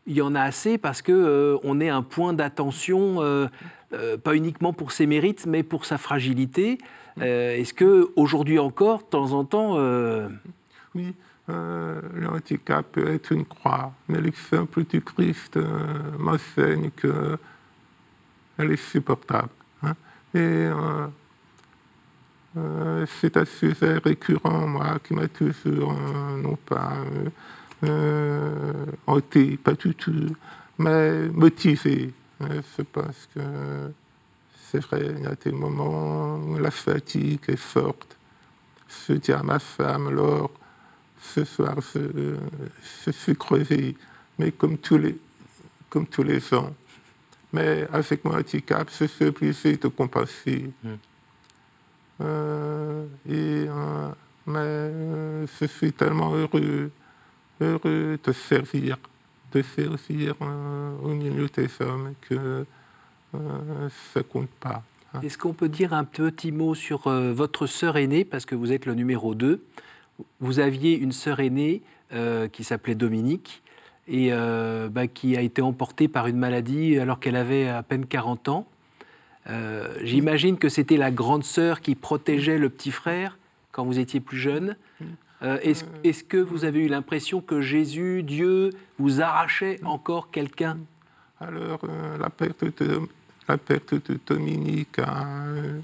il 0.08 0.16
y 0.16 0.22
en 0.22 0.34
a 0.34 0.40
assez 0.40 0.78
parce 0.78 1.02
que 1.02 1.12
euh, 1.12 1.58
on 1.62 1.80
est 1.80 1.90
un 1.90 2.02
point 2.02 2.32
d'attention, 2.32 3.16
euh, 3.18 3.46
euh, 3.92 4.16
pas 4.16 4.34
uniquement 4.34 4.72
pour 4.72 4.90
ses 4.90 5.06
mérites, 5.06 5.46
mais 5.46 5.62
pour 5.62 5.84
sa 5.84 5.98
fragilité. 5.98 6.78
Est-ce 7.20 7.74
que 7.74 8.10
aujourd'hui 8.14 8.60
encore, 8.60 9.00
de 9.00 9.06
temps 9.06 9.32
en 9.32 9.44
temps, 9.44 9.74
oui, 10.94 11.14
le 11.48 12.28
handicap 12.28 12.86
peut 12.92 13.12
être 13.12 13.32
une 13.32 13.44
croix, 13.44 13.92
mais 14.06 14.20
l'exemple 14.20 14.84
du 14.84 15.00
Christ 15.00 15.58
m'enseigne 16.16 16.90
que 16.90 17.36
elle 18.56 18.70
est 18.70 18.76
supportable. 18.76 19.48
Hein. 19.82 19.94
Et 20.32 20.68
c'est 23.20 23.36
un 23.36 23.44
sujet 23.44 23.98
récurrent, 23.98 24.68
moi, 24.68 25.00
qui 25.02 25.14
m'a 25.14 25.26
toujours, 25.26 25.92
non 26.36 26.54
pas 26.54 26.98
euh, 27.84 28.86
hanté, 29.06 29.56
pas 29.56 29.74
du 29.74 29.94
tout, 29.94 30.34
mais 30.78 31.28
motivé. 31.28 32.12
Je 32.40 32.82
pense 32.82 33.28
que 33.34 33.40
c'est 34.70 34.80
vrai, 34.80 35.14
il 35.16 35.24
y 35.24 35.26
a 35.26 35.34
des 35.34 35.52
moments 35.52 36.36
où 36.36 36.58
la 36.58 36.70
fatigue 36.70 37.40
est 37.48 37.56
forte. 37.56 38.16
Je 38.88 39.14
dis 39.14 39.32
à 39.32 39.42
ma 39.42 39.58
femme, 39.58 40.08
alors, 40.08 40.50
ce 41.20 41.44
soir, 41.44 41.76
je, 41.94 43.10
suis 43.10 43.34
crevé, 43.34 43.96
mais 44.38 44.52
comme 44.52 44.78
tous 44.78 44.98
les, 44.98 45.16
comme 45.88 46.06
tous 46.06 46.22
les 46.22 46.40
gens. 46.40 46.74
Mais 47.52 47.86
avec 47.92 48.24
mon 48.24 48.34
handicap, 48.34 48.90
je 48.98 49.06
suis 49.06 49.24
obligé 49.24 49.76
de 49.76 49.88
compenser. 49.88 50.70
Mm. 50.82 50.88
Euh, 52.20 53.06
et, 53.28 53.66
euh, 53.68 54.08
mais 54.46 55.46
je 55.60 55.66
suis 55.66 55.92
tellement 55.92 56.34
heureux 56.34 56.90
heureux 57.60 58.18
de 58.22 58.32
servir, 58.32 58.98
de 59.52 59.62
servir 59.62 60.34
euh, 60.40 60.96
au 61.02 61.14
milieu 61.14 61.48
des 61.48 61.68
hommes 61.80 62.14
que 62.22 62.64
euh, 63.34 63.88
ça 64.12 64.22
compte 64.22 64.50
pas. 64.60 64.82
Hein. 65.14 65.20
Est-ce 65.22 65.38
qu'on 65.38 65.54
peut 65.54 65.68
dire 65.68 65.92
un 65.92 66.04
petit 66.04 66.52
mot 66.52 66.74
sur 66.74 67.06
euh, 67.06 67.32
votre 67.32 67.66
sœur 67.66 67.96
aînée, 67.96 68.24
parce 68.24 68.46
que 68.46 68.54
vous 68.54 68.72
êtes 68.72 68.86
le 68.86 68.94
numéro 68.94 69.34
2 69.34 69.62
Vous 70.40 70.60
aviez 70.60 70.96
une 70.96 71.12
sœur 71.12 71.40
aînée 71.40 71.82
qui 72.52 72.64
s'appelait 72.64 72.94
Dominique 72.94 73.62
et 74.06 74.30
bah, 74.30 75.06
qui 75.08 75.36
a 75.36 75.42
été 75.42 75.60
emportée 75.60 76.08
par 76.08 76.26
une 76.26 76.38
maladie 76.38 76.98
alors 76.98 77.20
qu'elle 77.20 77.36
avait 77.36 77.68
à 77.68 77.82
peine 77.82 78.06
40 78.06 78.48
ans. 78.48 78.66
J'imagine 80.02 80.56
que 80.56 80.70
c'était 80.70 80.96
la 80.96 81.10
grande 81.10 81.44
sœur 81.44 81.82
qui 81.82 81.94
protégeait 81.94 82.56
le 82.56 82.70
petit 82.70 82.92
frère 82.92 83.36
quand 83.72 83.84
vous 83.84 83.98
étiez 83.98 84.20
plus 84.20 84.38
jeune. 84.38 84.74
Euh, 85.42 85.58
est-ce 85.62 86.24
que 86.24 86.36
vous 86.36 86.64
avez 86.64 86.80
eu 86.80 86.88
l'impression 86.88 87.40
que 87.40 87.60
Jésus, 87.60 88.22
Dieu, 88.22 88.70
vous 88.98 89.20
arrachait 89.20 89.78
encore 89.84 90.30
quelqu'un? 90.30 90.78
Alors, 91.40 91.80
euh, 91.84 92.18
la, 92.18 92.30
perte 92.30 92.64
de, 92.82 93.00
la 93.48 93.56
perte 93.56 93.94
de 93.94 94.18
Dominique, 94.26 94.98
euh, 94.98 95.80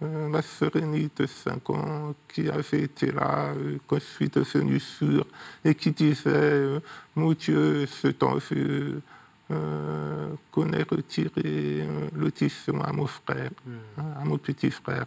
ma 0.00 0.40
aînée 0.76 1.10
de 1.16 1.26
5 1.26 1.70
ans, 1.70 2.14
qui 2.32 2.48
avait 2.48 2.82
été 2.82 3.10
là 3.10 3.52
quand 3.88 3.96
je 3.96 4.04
suis 4.04 4.28
devenu 4.28 4.78
sûr, 4.78 5.26
et 5.64 5.74
qui 5.74 5.90
disait 5.90 6.80
Mon 7.16 7.32
Dieu, 7.32 7.86
ce 7.86 8.08
temps 8.08 8.36
vu 8.36 9.00
qu'on 9.48 10.72
ait 10.72 10.86
retiré 10.88 11.86
l'audition 12.16 12.80
à 12.80 12.92
mon 12.92 13.06
frère, 13.06 13.50
hmm. 13.66 13.72
hein, 13.98 14.04
à 14.20 14.24
mon 14.24 14.38
petit 14.38 14.70
frère. 14.70 15.06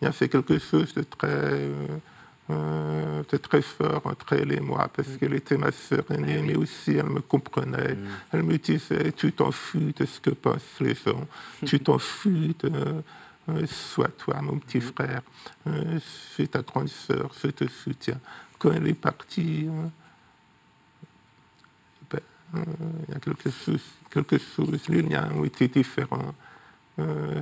Il 0.00 0.08
a 0.08 0.12
fait 0.12 0.28
quelque 0.28 0.58
chose 0.58 0.94
de 0.94 1.02
très 1.02 1.68
euh, 2.50 3.22
c'était 3.22 3.38
très 3.38 3.62
fort 3.62 4.02
entre 4.04 4.32
elle 4.32 4.52
et 4.52 4.60
moi, 4.60 4.90
parce 4.94 5.08
mm. 5.08 5.18
qu'elle 5.18 5.34
était 5.34 5.56
ma 5.56 5.70
sœur 5.70 6.04
aînée, 6.10 6.38
ah 6.40 6.42
mais 6.44 6.56
aussi 6.56 6.92
elle 6.92 7.06
me 7.06 7.20
comprenait. 7.20 7.94
Mm. 7.94 8.08
Elle 8.32 8.42
me 8.42 8.58
disait, 8.58 9.12
tu 9.12 9.32
t'en 9.32 9.52
fous 9.52 9.92
de 9.96 10.04
ce 10.04 10.20
que 10.20 10.30
pensent 10.30 10.80
les 10.80 10.94
gens, 10.94 11.26
tu 11.64 11.78
t'en 11.80 11.98
fous 11.98 12.54
de... 12.58 13.02
Euh, 13.48 13.66
sois 13.66 14.08
toi, 14.08 14.40
mon 14.40 14.58
petit 14.58 14.78
mm. 14.78 14.92
frère, 14.92 15.22
euh, 15.66 15.98
suis 16.00 16.48
ta 16.48 16.62
grande 16.62 16.88
sœur, 16.88 17.30
je 17.42 17.48
te 17.48 17.68
soutiens. 17.68 18.20
Quand 18.58 18.72
elle 18.72 18.86
est 18.88 18.94
partie, 18.94 19.68
ben, 22.10 22.20
il 22.54 23.12
y 23.12 23.16
a 23.16 23.20
quelque 23.20 23.50
chose, 23.50 23.82
quelque 24.10 24.38
chose, 24.38 24.88
les 24.88 25.02
liens 25.02 25.28
ont 25.34 25.44
été 25.44 25.66
différents. 25.66 26.34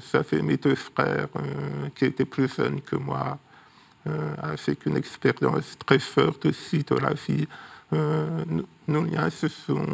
ça 0.00 0.22
fait 0.22 0.40
mes 0.40 0.56
deux 0.56 0.76
frères 0.76 1.28
qui 1.94 2.06
étaient 2.06 2.24
plus 2.24 2.48
jeunes 2.54 2.80
que 2.80 2.96
moi, 2.96 3.38
euh, 3.38 3.49
avec 4.06 4.86
une 4.86 4.96
expérience 4.96 5.76
très 5.78 5.98
forte 5.98 6.46
aussi 6.46 6.82
de 6.84 6.94
la 6.96 7.12
vie. 7.14 7.46
Euh, 7.92 8.44
nos 8.86 9.04
liens 9.04 9.30
se 9.30 9.48
sont 9.48 9.84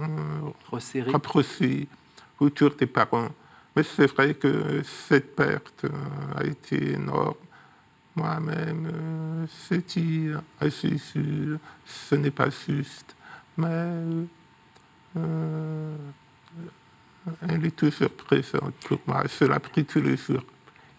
euh, 0.00 1.10
rapprochés 1.12 1.86
autour 2.40 2.70
des 2.74 2.86
parents. 2.86 3.28
Mais 3.74 3.82
c'est 3.82 4.06
vrai 4.06 4.34
que 4.34 4.82
cette 4.82 5.36
perte 5.36 5.86
a 6.34 6.44
été 6.44 6.94
énorme. 6.94 7.34
Moi-même, 8.16 9.46
c'est 9.48 9.86
dire 9.86 10.40
à 10.58 10.68
Jésus, 10.68 11.58
ce 11.84 12.14
n'est 12.14 12.30
pas 12.30 12.48
juste, 12.48 13.14
mais 13.58 13.90
elle 17.42 17.66
est 17.66 17.76
toujours 17.76 18.10
présente 18.10 18.74
pour 18.86 18.98
moi. 19.06 19.24
Je 19.26 19.44
l'ai 19.44 19.58
pris 19.58 19.84
tous 19.84 20.00
les 20.00 20.16
jours. 20.16 20.42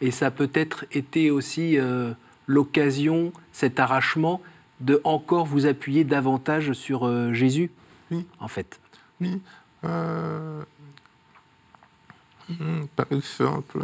Et 0.01 0.11
ça 0.11 0.31
peut-être 0.31 0.85
été 0.91 1.31
aussi 1.31 1.77
euh, 1.77 2.13
l'occasion, 2.45 3.33
cet 3.51 3.79
arrachement, 3.79 4.41
de 4.79 5.01
encore 5.03 5.45
vous 5.45 5.65
appuyer 5.65 6.03
davantage 6.03 6.73
sur 6.73 7.07
euh, 7.07 7.33
Jésus, 7.33 7.71
oui. 8.11 8.25
en 8.39 8.47
fait. 8.47 8.79
Oui. 9.19 9.41
Euh, 9.83 10.61
par 12.95 13.07
exemple, 13.11 13.83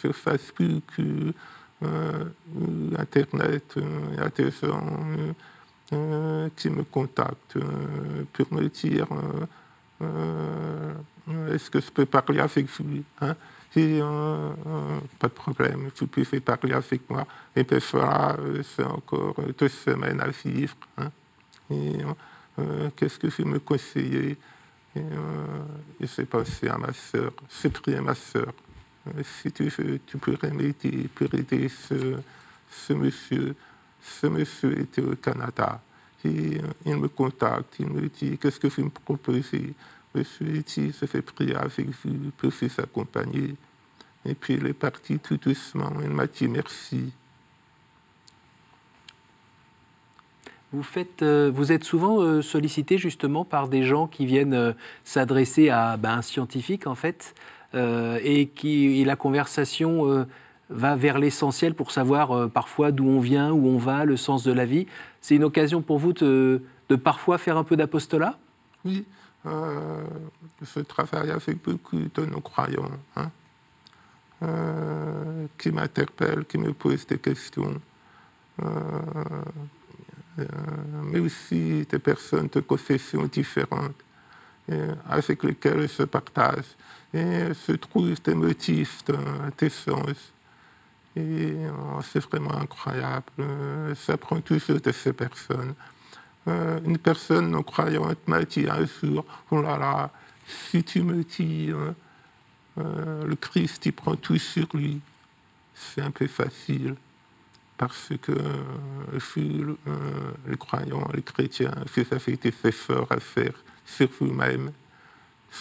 sur 0.00 0.14
Facebook, 0.14 0.82
Internet, 2.96 3.74
il 3.76 4.16
y 4.16 4.20
a 4.20 4.28
des 4.30 4.50
gens 4.50 5.00
qui 6.56 6.70
me 6.70 6.84
contactent 6.84 7.58
pour 8.32 8.52
me 8.52 8.68
dire 8.68 9.06
est-ce 11.50 11.70
que 11.70 11.80
je 11.80 11.90
peux 11.90 12.06
parler 12.06 12.40
avec 12.40 12.66
vous 12.66 13.02
hein? 13.20 13.36
Et 13.76 14.00
euh, 14.00 14.50
pas 15.18 15.28
de 15.28 15.32
problème, 15.32 15.90
vous 15.94 16.06
pouvez 16.06 16.40
parler 16.40 16.72
avec 16.72 17.08
moi. 17.10 17.26
Et 17.54 17.64
puis 17.64 17.78
voilà, 17.92 18.36
c'est 18.62 18.84
encore 18.84 19.36
deux 19.58 19.68
semaines 19.68 20.20
à 20.20 20.28
vivre. 20.28 20.74
Hein. 20.96 21.10
Et 21.70 21.98
euh, 22.58 22.88
qu'est-ce 22.96 23.18
que 23.18 23.26
vous 23.26 23.48
me 23.48 23.58
conseillez 23.58 24.36
et, 24.96 25.00
euh, 25.00 25.62
j'ai 26.00 26.24
pensé 26.24 26.66
à 26.68 26.78
ma 26.78 26.92
soeur, 26.94 27.30
j'ai 27.62 27.68
pris 27.68 27.94
à 27.94 28.00
ma 28.00 28.14
soeur. 28.14 28.52
si 29.22 29.52
tu 29.52 29.68
veux, 29.68 30.00
tu 30.06 30.16
pourrais 30.16 30.50
m'aider 30.50 31.08
pour 31.14 31.32
aider 31.34 31.68
ce, 31.68 32.16
ce 32.70 32.92
monsieur. 32.94 33.54
Ce 34.00 34.26
monsieur 34.26 34.78
était 34.80 35.02
au 35.02 35.14
Canada. 35.16 35.80
Et 36.24 36.60
il 36.86 36.96
me 36.96 37.08
contacte, 37.08 37.76
il 37.78 37.88
me 37.88 38.08
dit 38.08 38.38
Qu'est-ce 38.38 38.58
que 38.58 38.68
vous 38.68 38.84
me 38.84 38.90
proposez? 38.90 39.74
Ai 40.14 40.62
dit 40.62 40.92
Je 41.00 41.06
fais 41.06 41.22
prier 41.22 41.54
avec 41.54 41.88
vous 42.04 42.30
pour 42.36 42.50
vous 42.50 42.80
accompagner. 42.80 43.54
Et 44.24 44.34
puis 44.34 44.54
il 44.54 44.66
est 44.66 44.74
parti 44.74 45.18
tout 45.18 45.36
doucement. 45.36 45.92
Il 46.02 46.10
m'a 46.10 46.26
dit 46.26 46.48
merci. 46.48 47.12
Vous, 50.72 50.82
faites, 50.82 51.22
euh, 51.22 51.50
vous 51.52 51.72
êtes 51.72 51.84
souvent 51.84 52.20
euh, 52.20 52.42
sollicité 52.42 52.98
justement 52.98 53.44
par 53.44 53.68
des 53.68 53.84
gens 53.84 54.06
qui 54.06 54.26
viennent 54.26 54.52
euh, 54.52 54.72
s'adresser 55.02 55.70
à 55.70 55.96
ben, 55.96 56.18
un 56.18 56.22
scientifique 56.22 56.86
en 56.86 56.94
fait, 56.94 57.34
et 57.74 58.46
qui 58.54 59.04
la 59.04 59.14
conversation 59.14 60.26
va 60.70 60.96
vers 60.96 61.18
l'essentiel 61.18 61.74
pour 61.74 61.90
savoir 61.90 62.48
parfois 62.48 62.92
d'où 62.92 63.06
on 63.06 63.20
vient, 63.20 63.52
où 63.52 63.68
on 63.68 63.76
va, 63.76 64.06
le 64.06 64.16
sens 64.16 64.42
de 64.42 64.52
la 64.52 64.64
vie. 64.64 64.86
C'est 65.20 65.36
une 65.36 65.44
occasion 65.44 65.82
pour 65.82 65.98
vous 65.98 66.14
de, 66.14 66.62
de 66.88 66.96
parfois 66.96 67.36
faire 67.36 67.58
un 67.58 67.64
peu 67.64 67.76
d'apostolat? 67.76 68.38
Oui, 68.86 69.04
je 70.62 70.80
travaille 70.80 71.30
avec 71.30 71.62
beaucoup 71.62 72.00
de 72.14 72.26
nos 72.26 72.40
croyants. 72.40 72.90
Hein. 73.16 73.30
Euh, 74.40 75.46
qui 75.58 75.72
m'interpellent, 75.72 76.44
qui 76.44 76.58
me 76.58 76.72
posent 76.72 77.04
des 77.08 77.18
questions, 77.18 77.80
euh, 78.62 78.66
euh, 80.38 80.44
mais 81.02 81.18
aussi 81.18 81.84
des 81.90 81.98
personnes 81.98 82.48
de 82.52 82.60
confessions 82.60 83.26
différentes 83.26 83.96
avec 85.08 85.42
lesquelles 85.42 85.88
je 85.88 86.04
partage. 86.04 86.66
Et 87.12 87.48
je 87.66 87.72
trouve 87.72 88.14
des 88.22 88.34
motifs 88.34 89.02
d'échange 89.58 90.32
Et 91.16 91.54
euh, 91.66 91.70
c'est 92.02 92.20
vraiment 92.20 92.54
incroyable. 92.54 93.24
Euh, 93.40 93.94
prend 94.20 94.40
toujours 94.40 94.80
de 94.80 94.92
ces 94.92 95.12
personnes. 95.12 95.74
Euh, 96.48 96.80
une 96.84 96.98
personne 96.98 97.50
non 97.50 97.62
croyante 97.62 98.26
m'a 98.26 98.42
dit 98.42 98.66
un 98.68 98.86
jour, 98.86 99.24
oh 99.50 99.62
là 99.62 99.78
là, 99.78 100.10
si 100.46 100.82
tu 100.82 101.02
me 101.02 101.22
dis, 101.22 101.70
le 102.76 103.34
Christ, 103.34 103.86
il 103.86 103.92
prend 103.92 104.16
tout 104.16 104.38
sur 104.38 104.66
lui, 104.74 105.00
c'est 105.74 106.00
un 106.00 106.10
peu 106.10 106.26
facile 106.26 106.96
parce 107.78 108.12
que 108.20 108.32
euh, 108.32 109.74
les 110.46 110.56
croyants, 110.56 111.08
les 111.14 111.22
chrétiens, 111.22 111.74
si 111.94 112.04
ça 112.04 112.18
fait 112.18 112.36
des 112.36 112.52
efforts 112.64 113.06
à 113.10 113.20
faire 113.20 113.54
sur 113.86 114.08
vous-même, 114.20 114.72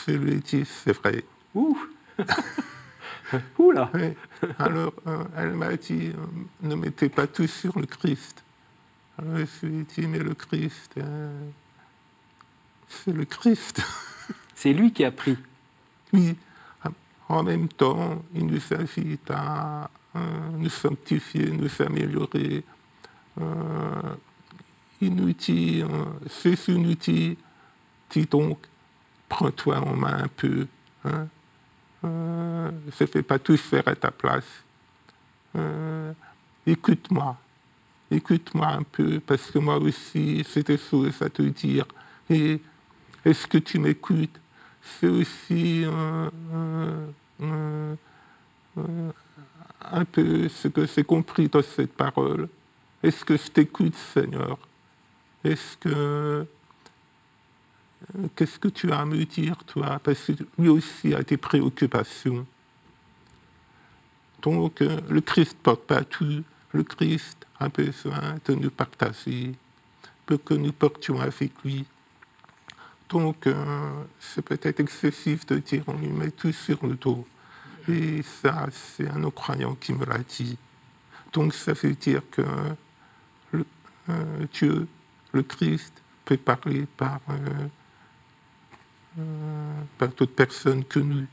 je 0.08 0.12
lui 0.14 0.40
dit, 0.40 0.66
c'est 0.66 0.94
vrai. 0.94 1.24
Ouh 1.54 1.78
Ouh 3.60 3.72
là 3.72 3.92
Alors, 4.58 4.94
euh, 5.06 5.24
elle 5.38 5.52
m'a 5.52 5.76
dit, 5.76 6.08
euh, 6.08 6.68
ne 6.68 6.76
mettez 6.76 7.10
pas 7.10 7.28
tout 7.28 7.48
sur 7.48 7.78
le 7.78 7.86
Christ. 7.86 8.44
Dit, 9.20 10.08
mais 10.08 10.20
le 10.20 10.34
Christ, 10.36 11.00
c'est 12.88 13.12
le 13.14 13.26
Christ. 13.26 13.82
c'est 14.56 14.74
lui 14.74 14.94
qui 14.94 15.04
a 15.04 15.12
pris. 15.12 15.38
Oui. 16.14 16.36
En 17.30 17.44
même 17.44 17.68
temps, 17.68 18.24
il 18.34 18.46
nous 18.46 18.62
invite 18.72 19.30
à, 19.32 19.90
nous 20.54 20.70
sanctifier, 20.70 21.52
nous 21.52 21.70
améliorer. 21.82 22.64
Euh, 23.40 24.16
inutile, 25.02 25.88
c'est 26.28 26.68
inutile. 26.70 27.36
Dis 28.10 28.26
donc, 28.26 28.60
prends-toi 29.28 29.80
en 29.80 29.96
main 29.96 30.24
un 30.24 30.28
peu. 30.28 30.68
Hein. 31.06 31.28
Euh, 32.04 32.72
je 32.98 33.04
ne 33.04 33.08
fais 33.08 33.24
pas 33.24 33.40
tout 33.40 33.58
faire 33.58 33.88
à 33.88 33.96
ta 33.96 34.12
place. 34.12 34.64
Euh, 35.56 36.14
écoute-moi, 36.66 37.38
écoute-moi 38.12 38.68
un 38.68 38.84
peu, 38.84 39.20
parce 39.20 39.52
que 39.52 39.60
moi 39.60 39.78
aussi, 39.78 40.46
c'est 40.48 40.66
des 40.68 40.78
choses 40.78 41.22
à 41.22 41.30
te 41.30 41.42
dire. 41.42 41.86
Et 42.30 42.60
est-ce 43.26 43.48
que 43.48 43.58
tu 43.58 43.80
m'écoutes? 43.80 44.40
C'est 44.82 45.08
aussi 45.08 45.86
un 49.92 50.06
peu 50.06 50.48
ce 50.50 50.68
que 50.68 50.86
j'ai 50.86 51.04
compris 51.04 51.50
dans 51.50 51.62
cette 51.62 51.94
parole. 51.94 52.50
Est-ce 53.04 53.26
que 53.26 53.38
je 53.38 53.48
t'écoute, 53.48 53.96
Seigneur? 53.96 54.58
Est-ce 55.44 55.78
que. 55.78 56.46
Qu'est-ce 58.36 58.60
que 58.60 58.68
tu 58.68 58.92
as 58.92 59.00
à 59.00 59.06
me 59.06 59.26
dire, 59.26 59.58
toi? 59.66 60.00
Parce 60.04 60.28
que 60.28 60.34
lui 60.60 60.70
aussi 60.70 61.14
a 61.16 61.24
des 61.24 61.38
préoccupations. 61.38 62.46
Donc, 64.42 64.82
le 64.82 65.20
Christ 65.22 65.58
porte 65.62 65.82
pas 65.82 66.04
tout. 66.04 66.44
Le 66.74 66.84
Christ 66.84 67.47
a 67.60 67.70
besoin 67.70 68.38
de 68.46 68.54
nous 68.54 68.72
partager 68.72 69.54
pour 70.26 70.44
que 70.44 70.54
nous 70.54 70.74
portions 70.74 71.20
avec 71.20 71.52
lui. 71.64 71.86
Donc, 73.10 73.48
euh, 73.48 74.04
c'est 74.20 74.42
peut-être 74.42 74.80
excessif 74.80 75.46
de 75.46 75.58
dire 75.60 75.84
on 75.88 75.94
lui 75.94 76.10
met 76.10 76.32
tout 76.32 76.52
sur 76.52 76.86
le 76.86 76.96
dos. 76.96 77.26
Et 77.88 78.22
ça, 78.22 78.68
c'est 78.72 79.08
un 79.08 79.20
non-croyant 79.20 79.76
qui 79.76 79.94
me 79.94 80.06
l'a 80.06 80.20
dit. 80.20 80.58
Donc 81.34 81.54
ça 81.54 81.74
veut 81.74 81.94
dire 81.94 82.22
que 82.32 82.42
euh, 84.10 84.46
Dieu, 84.54 84.88
le 85.34 85.44
Christ, 85.44 85.94
peut 86.26 86.38
parler 86.38 86.86
par, 86.98 87.20
euh, 87.30 87.34
euh, 89.20 89.82
par 89.98 90.10
d'autres 90.10 90.34
personnes 90.34 90.84
que 90.84 91.00
nous. 91.00 91.26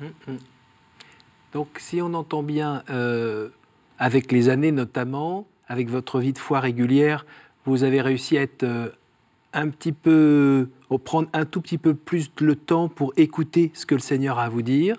Mm-hmm. 0.00 0.38
Donc 1.52 1.68
si 1.78 2.00
on 2.02 2.12
entend 2.14 2.42
bien, 2.42 2.82
avec 3.98 4.30
les 4.30 4.48
années 4.48 4.72
notamment, 4.72 5.46
avec 5.68 5.88
votre 5.88 6.20
vie 6.20 6.32
de 6.32 6.38
foi 6.38 6.60
régulière, 6.60 7.26
vous 7.64 7.84
avez 7.84 8.00
réussi 8.00 8.38
à 8.38 8.42
être 8.42 8.64
un 9.52 9.68
petit 9.68 9.92
peu, 9.92 10.68
prendre 11.04 11.28
un 11.32 11.44
tout 11.44 11.60
petit 11.60 11.78
peu 11.78 11.94
plus 11.94 12.30
le 12.40 12.54
temps 12.54 12.88
pour 12.88 13.12
écouter 13.16 13.70
ce 13.74 13.86
que 13.86 13.94
le 13.94 14.00
Seigneur 14.00 14.38
a 14.38 14.44
à 14.44 14.48
vous 14.48 14.62
dire 14.62 14.96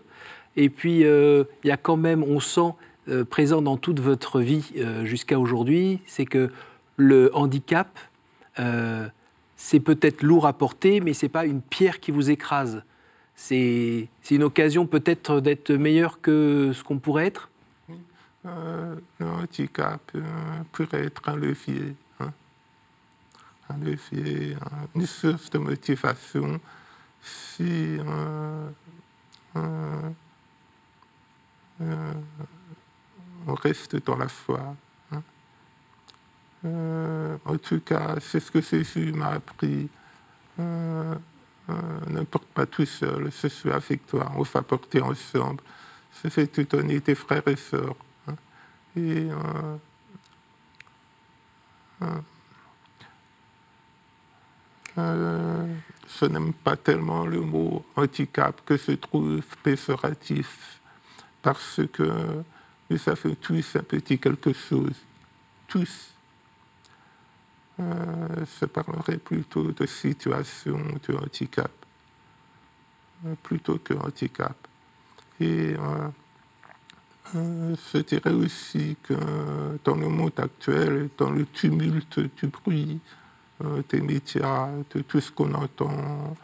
et 0.58 0.70
puis, 0.70 1.06
euh, 1.06 1.44
il 1.64 1.68
y 1.68 1.72
a 1.72 1.78
quand 1.78 1.96
même, 1.96 2.24
on 2.24 2.40
sent 2.40 2.74
euh, 3.08 3.24
présent 3.24 3.62
dans 3.62 3.78
toute 3.78 4.00
votre 4.00 4.42
vie 4.42 4.74
euh, 4.78 5.06
jusqu'à 5.06 5.40
aujourd'hui, 5.40 6.02
c'est 6.08 6.26
que 6.26 6.50
le 6.98 7.30
handicap, 7.34 7.98
c'est 9.56 9.80
peut-être 9.80 10.24
lourd 10.24 10.48
à 10.48 10.54
porter, 10.54 11.00
mais 11.00 11.14
ce 11.14 11.26
n'est 11.26 11.30
pas 11.30 11.46
une 11.46 11.62
pierre 11.62 12.00
qui 12.00 12.10
vous 12.10 12.32
écrase. 12.32 12.84
C'est 13.36 14.10
une 14.32 14.42
occasion 14.42 14.88
peut-être 14.88 15.42
d'être 15.42 15.72
meilleur 15.72 16.22
que 16.22 16.72
ce 16.74 16.84
qu'on 16.84 16.98
pourrait 16.98 17.28
être 17.28 17.52
Le 18.44 19.26
handicap 19.26 20.12
pourrait 20.72 21.06
être 21.06 21.28
un 21.28 21.36
levier. 21.36 21.96
Hein. 22.20 22.32
un 23.70 23.78
levier, 23.78 24.56
une 24.96 25.06
source 25.06 25.50
de 25.50 25.58
motivation 25.58 26.62
si 27.22 28.00
euh, 31.82 32.14
on 33.46 33.54
reste 33.54 34.04
dans 34.06 34.18
la 34.18 34.28
foi. 34.28 34.76
Hein. 35.12 35.22
Euh, 36.66 37.38
en 37.46 37.58
tout 37.58 37.80
cas, 37.82 38.16
c'est 38.20 38.40
ce 38.40 38.52
que 38.52 38.62
Jésus 38.62 39.12
m'a 39.14 39.32
appris. 39.34 39.90
Euh, 40.60 41.16
ne 42.08 42.24
porte 42.24 42.48
pas 42.48 42.66
tout 42.66 42.86
seul, 42.86 43.30
je 43.30 43.48
suis 43.48 43.72
avec 43.72 44.08
toi, 44.08 44.32
on 44.38 44.42
va 44.42 44.62
porter 44.62 45.02
ensemble. 45.02 45.62
C'est 46.14 46.30
fait 46.30 46.48
te 46.48 46.62
donner 46.62 47.02
tes 47.02 47.14
frères 47.14 47.48
et 47.48 47.58
sœurs. 47.58 47.96
Hein. 48.98 49.80
Et 54.98 55.02
je 56.20 56.26
n'aime 56.26 56.54
pas 56.54 56.76
tellement 56.76 57.26
le 57.26 57.42
mot 57.42 57.86
handicap 57.96 58.62
que 58.66 58.78
je 58.78 58.94
trouve 58.94 59.42
péjoratif 59.64 60.80
parce 61.42 61.82
que 61.94 62.44
nous 62.90 63.10
avons 63.10 63.36
tous 63.36 63.76
un 63.76 63.84
petit 63.84 64.18
quelque 64.18 64.54
chose, 64.54 64.96
tous. 65.68 66.14
Euh, 67.80 68.46
je 68.60 68.66
parlerai 68.66 69.18
plutôt 69.18 69.72
de 69.72 69.86
situation 69.86 70.80
de 71.08 71.16
handicap, 71.16 71.72
euh, 73.26 73.36
plutôt 73.44 73.78
que 73.78 73.94
handicap. 73.94 74.56
Et 75.40 75.76
euh, 75.78 76.10
je 77.34 77.98
dirais 78.00 78.34
aussi 78.34 78.96
que 79.04 79.14
dans 79.84 79.96
le 79.96 80.08
monde 80.08 80.32
actuel, 80.38 81.10
dans 81.18 81.32
le 81.32 81.46
tumulte 81.46 82.20
du 82.38 82.48
bruit, 82.48 83.00
des 83.90 84.02
médias, 84.02 84.70
de 84.94 85.02
tout 85.02 85.20
ce 85.20 85.32
qu'on 85.32 85.54
entend, 85.54 86.36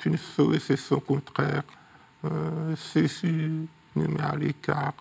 d'une 0.00 0.18
chose 0.18 0.70
et 0.70 0.76
son 0.76 1.00
contraire, 1.00 1.62
c'est 2.76 3.08
nous 3.96 4.08
met 4.08 4.22
à 4.22 4.36
l'écart 4.36 4.94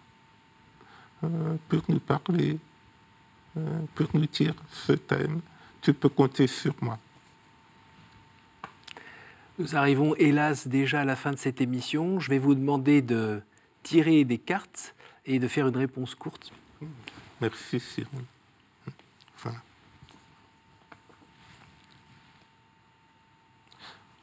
euh, 1.23 1.55
pour 1.69 1.81
nous 1.87 1.99
parler, 1.99 2.57
euh, 3.57 3.79
pour 3.95 4.07
nous 4.13 4.25
dire 4.25 4.53
ce 4.71 4.93
thème. 4.93 5.41
Tu 5.81 5.93
peux 5.93 6.09
compter 6.09 6.47
sur 6.47 6.73
moi. 6.81 6.97
Nous 9.59 9.75
arrivons 9.75 10.15
hélas 10.15 10.67
déjà 10.67 11.01
à 11.01 11.05
la 11.05 11.15
fin 11.15 11.31
de 11.31 11.37
cette 11.37 11.61
émission. 11.61 12.19
Je 12.19 12.29
vais 12.29 12.39
vous 12.39 12.55
demander 12.55 13.01
de 13.01 13.41
tirer 13.83 14.23
des 14.23 14.37
cartes 14.37 14.95
et 15.25 15.39
de 15.39 15.47
faire 15.47 15.67
une 15.67 15.77
réponse 15.77 16.15
courte. 16.15 16.51
Merci 17.39 17.79
Cyril. 17.79 18.07
Voilà. 19.37 19.57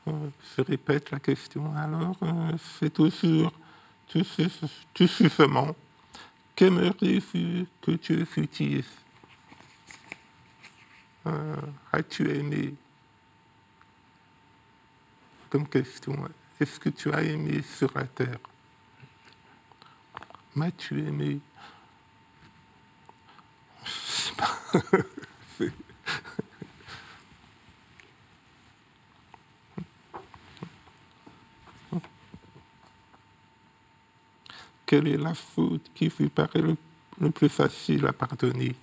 Euh, 0.08 0.30
je 0.56 0.62
répète 0.62 1.10
la 1.10 1.20
question 1.20 1.74
alors. 1.76 2.16
C'est 2.78 2.92
toujours 2.92 3.52
tout, 4.08 4.24
suffisant. 5.06 5.74
Qu'aimerais-tu 6.54 7.66
que 7.82 7.90
Dieu 7.92 8.24
futise 8.24 8.84
euh, 11.26 11.56
As-tu 11.92 12.30
aimé? 12.30 12.74
Comme 15.50 15.68
question, 15.68 16.14
est-ce 16.60 16.80
que 16.80 16.88
tu 16.88 17.12
as 17.12 17.22
aimé 17.22 17.62
sur 17.62 17.90
la 17.94 18.04
terre? 18.04 18.38
M'as-tu 20.58 20.98
aimé 21.06 21.38
quelle 34.84 35.06
est 35.06 35.16
la 35.16 35.32
faute 35.34 35.88
qui 35.94 36.08
vous 36.08 36.28
paraît 36.28 36.60
le, 36.60 37.30
plus 37.30 37.48
facile 37.48 38.04
à 38.06 38.12
pardonner? 38.12 38.74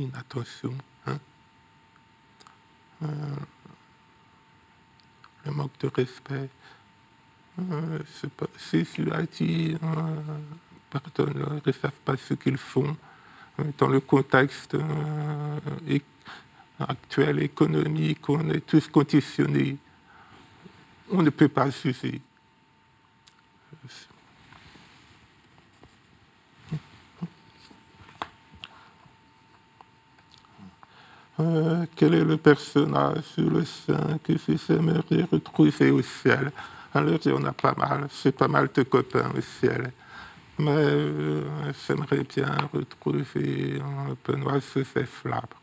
Une 0.00 0.16
attention. 0.16 0.74
Euh, 3.02 3.06
un 5.46 5.50
manque 5.50 5.78
de 5.80 5.88
respect. 5.88 6.48
Jésus 8.70 9.12
a 9.12 9.22
dit, 9.22 9.76
pardonne-leur, 10.90 11.54
ils 11.54 11.62
ne 11.66 11.72
savent 11.72 12.00
pas 12.04 12.16
ce 12.16 12.34
qu'ils 12.34 12.56
font. 12.56 12.96
Dans 13.76 13.88
le 13.88 14.00
contexte 14.00 14.76
actuel 16.78 17.42
économique, 17.42 18.28
on 18.28 18.48
est 18.50 18.64
tous 18.64 18.88
conditionnés. 18.88 19.76
On 21.10 21.22
ne 21.22 21.30
peut 21.30 21.48
pas 21.48 21.68
juger. 21.70 22.20
Euh, 31.42 31.86
quel 31.96 32.14
est 32.14 32.24
le 32.24 32.36
personnage 32.36 33.24
ou 33.38 33.50
le 33.50 33.64
saint 33.64 34.18
que 34.22 34.32
vous 34.32 34.72
aimeriez 34.72 35.24
retrouver 35.24 35.90
au 35.90 36.02
ciel? 36.02 36.52
Alors, 36.94 37.18
il 37.24 37.32
y 37.32 37.34
en 37.34 37.44
a 37.44 37.52
pas 37.52 37.74
mal. 37.76 38.06
C'est 38.10 38.36
pas 38.36 38.48
mal 38.48 38.68
de 38.72 38.82
copains 38.82 39.30
au 39.36 39.40
ciel. 39.40 39.92
Mais 40.58 40.70
euh, 40.70 41.42
j'aimerais 41.86 42.24
bien 42.24 42.54
retrouver 42.72 43.80
euh, 43.80 44.14
Benoît 44.24 44.60
Joseph 44.60 45.24
Labre. 45.24 45.60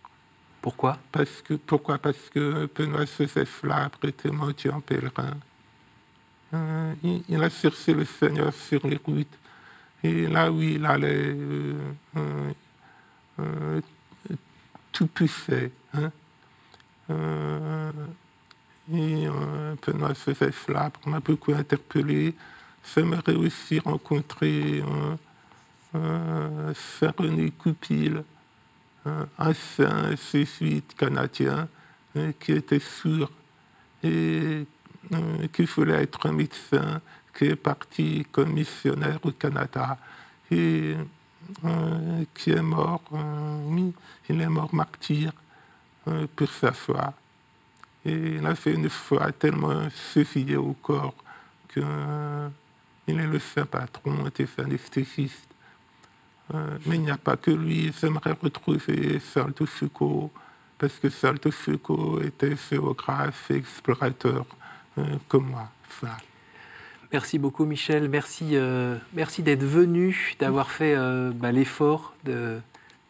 Pourquoi? 0.62 0.98
Parce 1.12 1.42
que 1.42 1.54
Pourquoi? 1.54 1.98
Parce 1.98 2.30
que 2.34 2.68
Benoît 2.76 3.06
Joseph 3.06 3.64
Labre 3.64 4.00
était 4.04 4.30
en 4.70 4.82
pèlerin. 4.82 5.38
Euh, 6.54 6.94
il, 7.30 7.44
a 7.44 7.50
cherché 7.50 7.94
le 7.94 8.06
Seigneur 8.06 8.54
sur 8.54 8.86
les 8.86 9.00
routes. 9.06 9.38
Et 10.04 10.28
là 10.28 10.52
où 10.52 10.62
il 10.62 10.86
allait, 10.86 11.36
euh, 13.40 13.82
euh, 14.90 14.94
tout 14.94 15.08
poussait. 15.08 15.72
Hein. 15.94 16.12
et 18.94 19.28
Benoît 19.86 20.14
Joseph 20.14 20.68
Labre 20.68 21.00
m'a 21.06 21.20
beaucoup 21.20 21.54
interpellé. 21.54 22.36
J'aimerais 22.94 23.36
aussi 23.36 23.80
rencontrer 23.80 24.84
Saint 25.94 27.14
René 27.18 27.52
Coupil 27.52 28.24
un 29.38 29.54
saint 29.54 30.16
jésuite 30.32 30.96
canadien 30.96 31.68
hein, 32.16 32.32
qui 32.40 32.52
était 32.54 32.80
sûr 32.80 33.32
et 34.04 34.66
euh, 35.14 35.48
qui 35.54 35.64
voulait 35.66 36.04
être 36.04 36.28
un 36.28 36.34
médecin, 36.34 37.02
qui 37.38 37.46
est 37.46 37.56
parti 37.56 38.26
comme 38.32 38.54
missionnaire 38.54 39.20
au 39.24 39.32
Canada 39.32 39.98
et 40.52 40.96
euh, 40.96 41.04
qui 42.34 42.52
est 42.52 42.62
mort, 42.62 43.02
euh, 43.14 43.92
il 44.30 44.42
est 44.42 44.50
mort 44.50 44.74
martyr 44.74 45.32
pour 46.36 46.50
sa 46.50 46.72
foi. 46.72 47.14
Et 48.06 48.36
il 48.38 48.46
a 48.46 48.56
fait 48.56 48.74
une 48.74 48.90
foi 48.90 49.32
tellement 49.32 49.90
suffisée 49.90 50.56
au 50.56 50.74
corps 50.74 51.16
qu'il 51.74 51.82
est 53.20 53.28
le 53.28 53.40
saint 53.40 53.66
patron 53.66 54.30
des 54.36 54.48
anesthésistes. 54.58 55.50
Euh, 56.54 56.78
mais 56.86 56.96
il 56.96 57.02
n'y 57.02 57.12
a 57.12 57.18
pas 57.18 57.38
que 57.38 57.52
lui. 57.52 57.94
J'aimerais 58.00 58.36
retrouver 58.42 59.20
Salto 59.20 59.66
Foucault, 59.66 60.32
parce 60.78 60.96
que 60.96 61.10
Salto 61.10 61.52
Foucault 61.52 62.22
était 62.22 62.56
géographe 62.56 63.52
et 63.52 63.58
explorateur 63.58 64.46
euh, 64.98 65.18
comme 65.28 65.50
moi. 65.50 65.70
Merci 67.12 67.40
beaucoup 67.40 67.66
Michel, 67.66 68.08
merci, 68.08 68.52
euh, 68.54 68.96
merci 69.14 69.42
d'être 69.42 69.64
venu, 69.64 70.36
d'avoir 70.40 70.70
fait 70.70 70.96
bah, 71.34 71.52
l'effort. 71.52 72.14
De, 72.24 72.60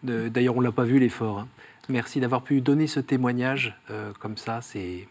D'ailleurs, 0.03 0.55
on 0.55 0.61
ne 0.61 0.65
l'a 0.65 0.71
pas 0.71 0.85
vu 0.85 0.99
l'effort. 0.99 1.39
Hein. 1.39 1.47
Merci 1.89 2.21
d'avoir 2.21 2.43
pu 2.43 2.61
donner 2.61 2.87
ce 2.87 2.99
témoignage 3.01 3.77
comme 4.19 4.37
ça. 4.37 4.61
C'est 4.61 5.07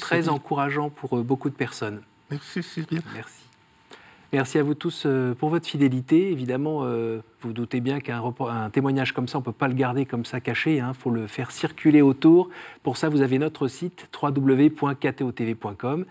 très 0.00 0.28
encourageant 0.28 0.90
pour 0.90 1.22
beaucoup 1.24 1.50
de 1.50 1.54
personnes. 1.54 2.02
Merci 2.30 2.62
Cyril. 2.62 3.02
Merci. 3.14 3.42
Merci 4.32 4.58
à 4.58 4.62
vous 4.62 4.74
tous 4.74 5.02
euh, 5.04 5.34
pour 5.34 5.50
votre 5.50 5.66
fidélité. 5.66 6.30
Évidemment, 6.32 6.84
euh, 6.84 7.20
vous, 7.42 7.52
doutez 7.52 7.80
bien 7.82 8.00
qu'un 8.00 8.22
témoignage 8.72 9.12
comme 9.12 9.28
ça, 9.28 9.36
on 9.36 9.42
ne 9.42 9.44
peut 9.44 9.52
pas 9.52 9.68
le 9.68 9.74
garder 9.74 10.06
comme 10.06 10.24
ça 10.24 10.40
caché. 10.40 10.76
Il 10.76 10.80
hein. 10.80 10.94
faut 10.94 11.10
le 11.10 11.26
faire 11.26 11.50
circuler 11.50 12.00
autour. 12.00 12.48
Pour 12.82 12.96
ça, 12.96 13.10
vous 13.10 13.20
avez 13.20 13.38
notre 13.38 13.68
site 13.68 14.08
www.ktotv.com. 14.22 16.06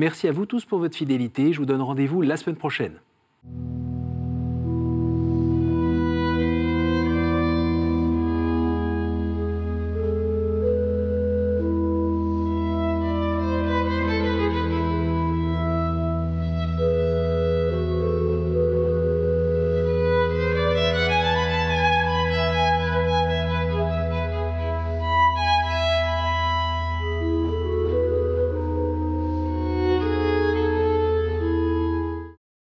Merci 0.00 0.28
à 0.28 0.32
vous 0.32 0.46
tous 0.46 0.64
pour 0.64 0.78
votre 0.78 0.96
fidélité. 0.96 1.52
Je 1.52 1.58
vous 1.58 1.66
donne 1.66 1.82
rendez-vous 1.82 2.22
la 2.22 2.38
semaine 2.38 2.56
prochaine. 2.56 3.02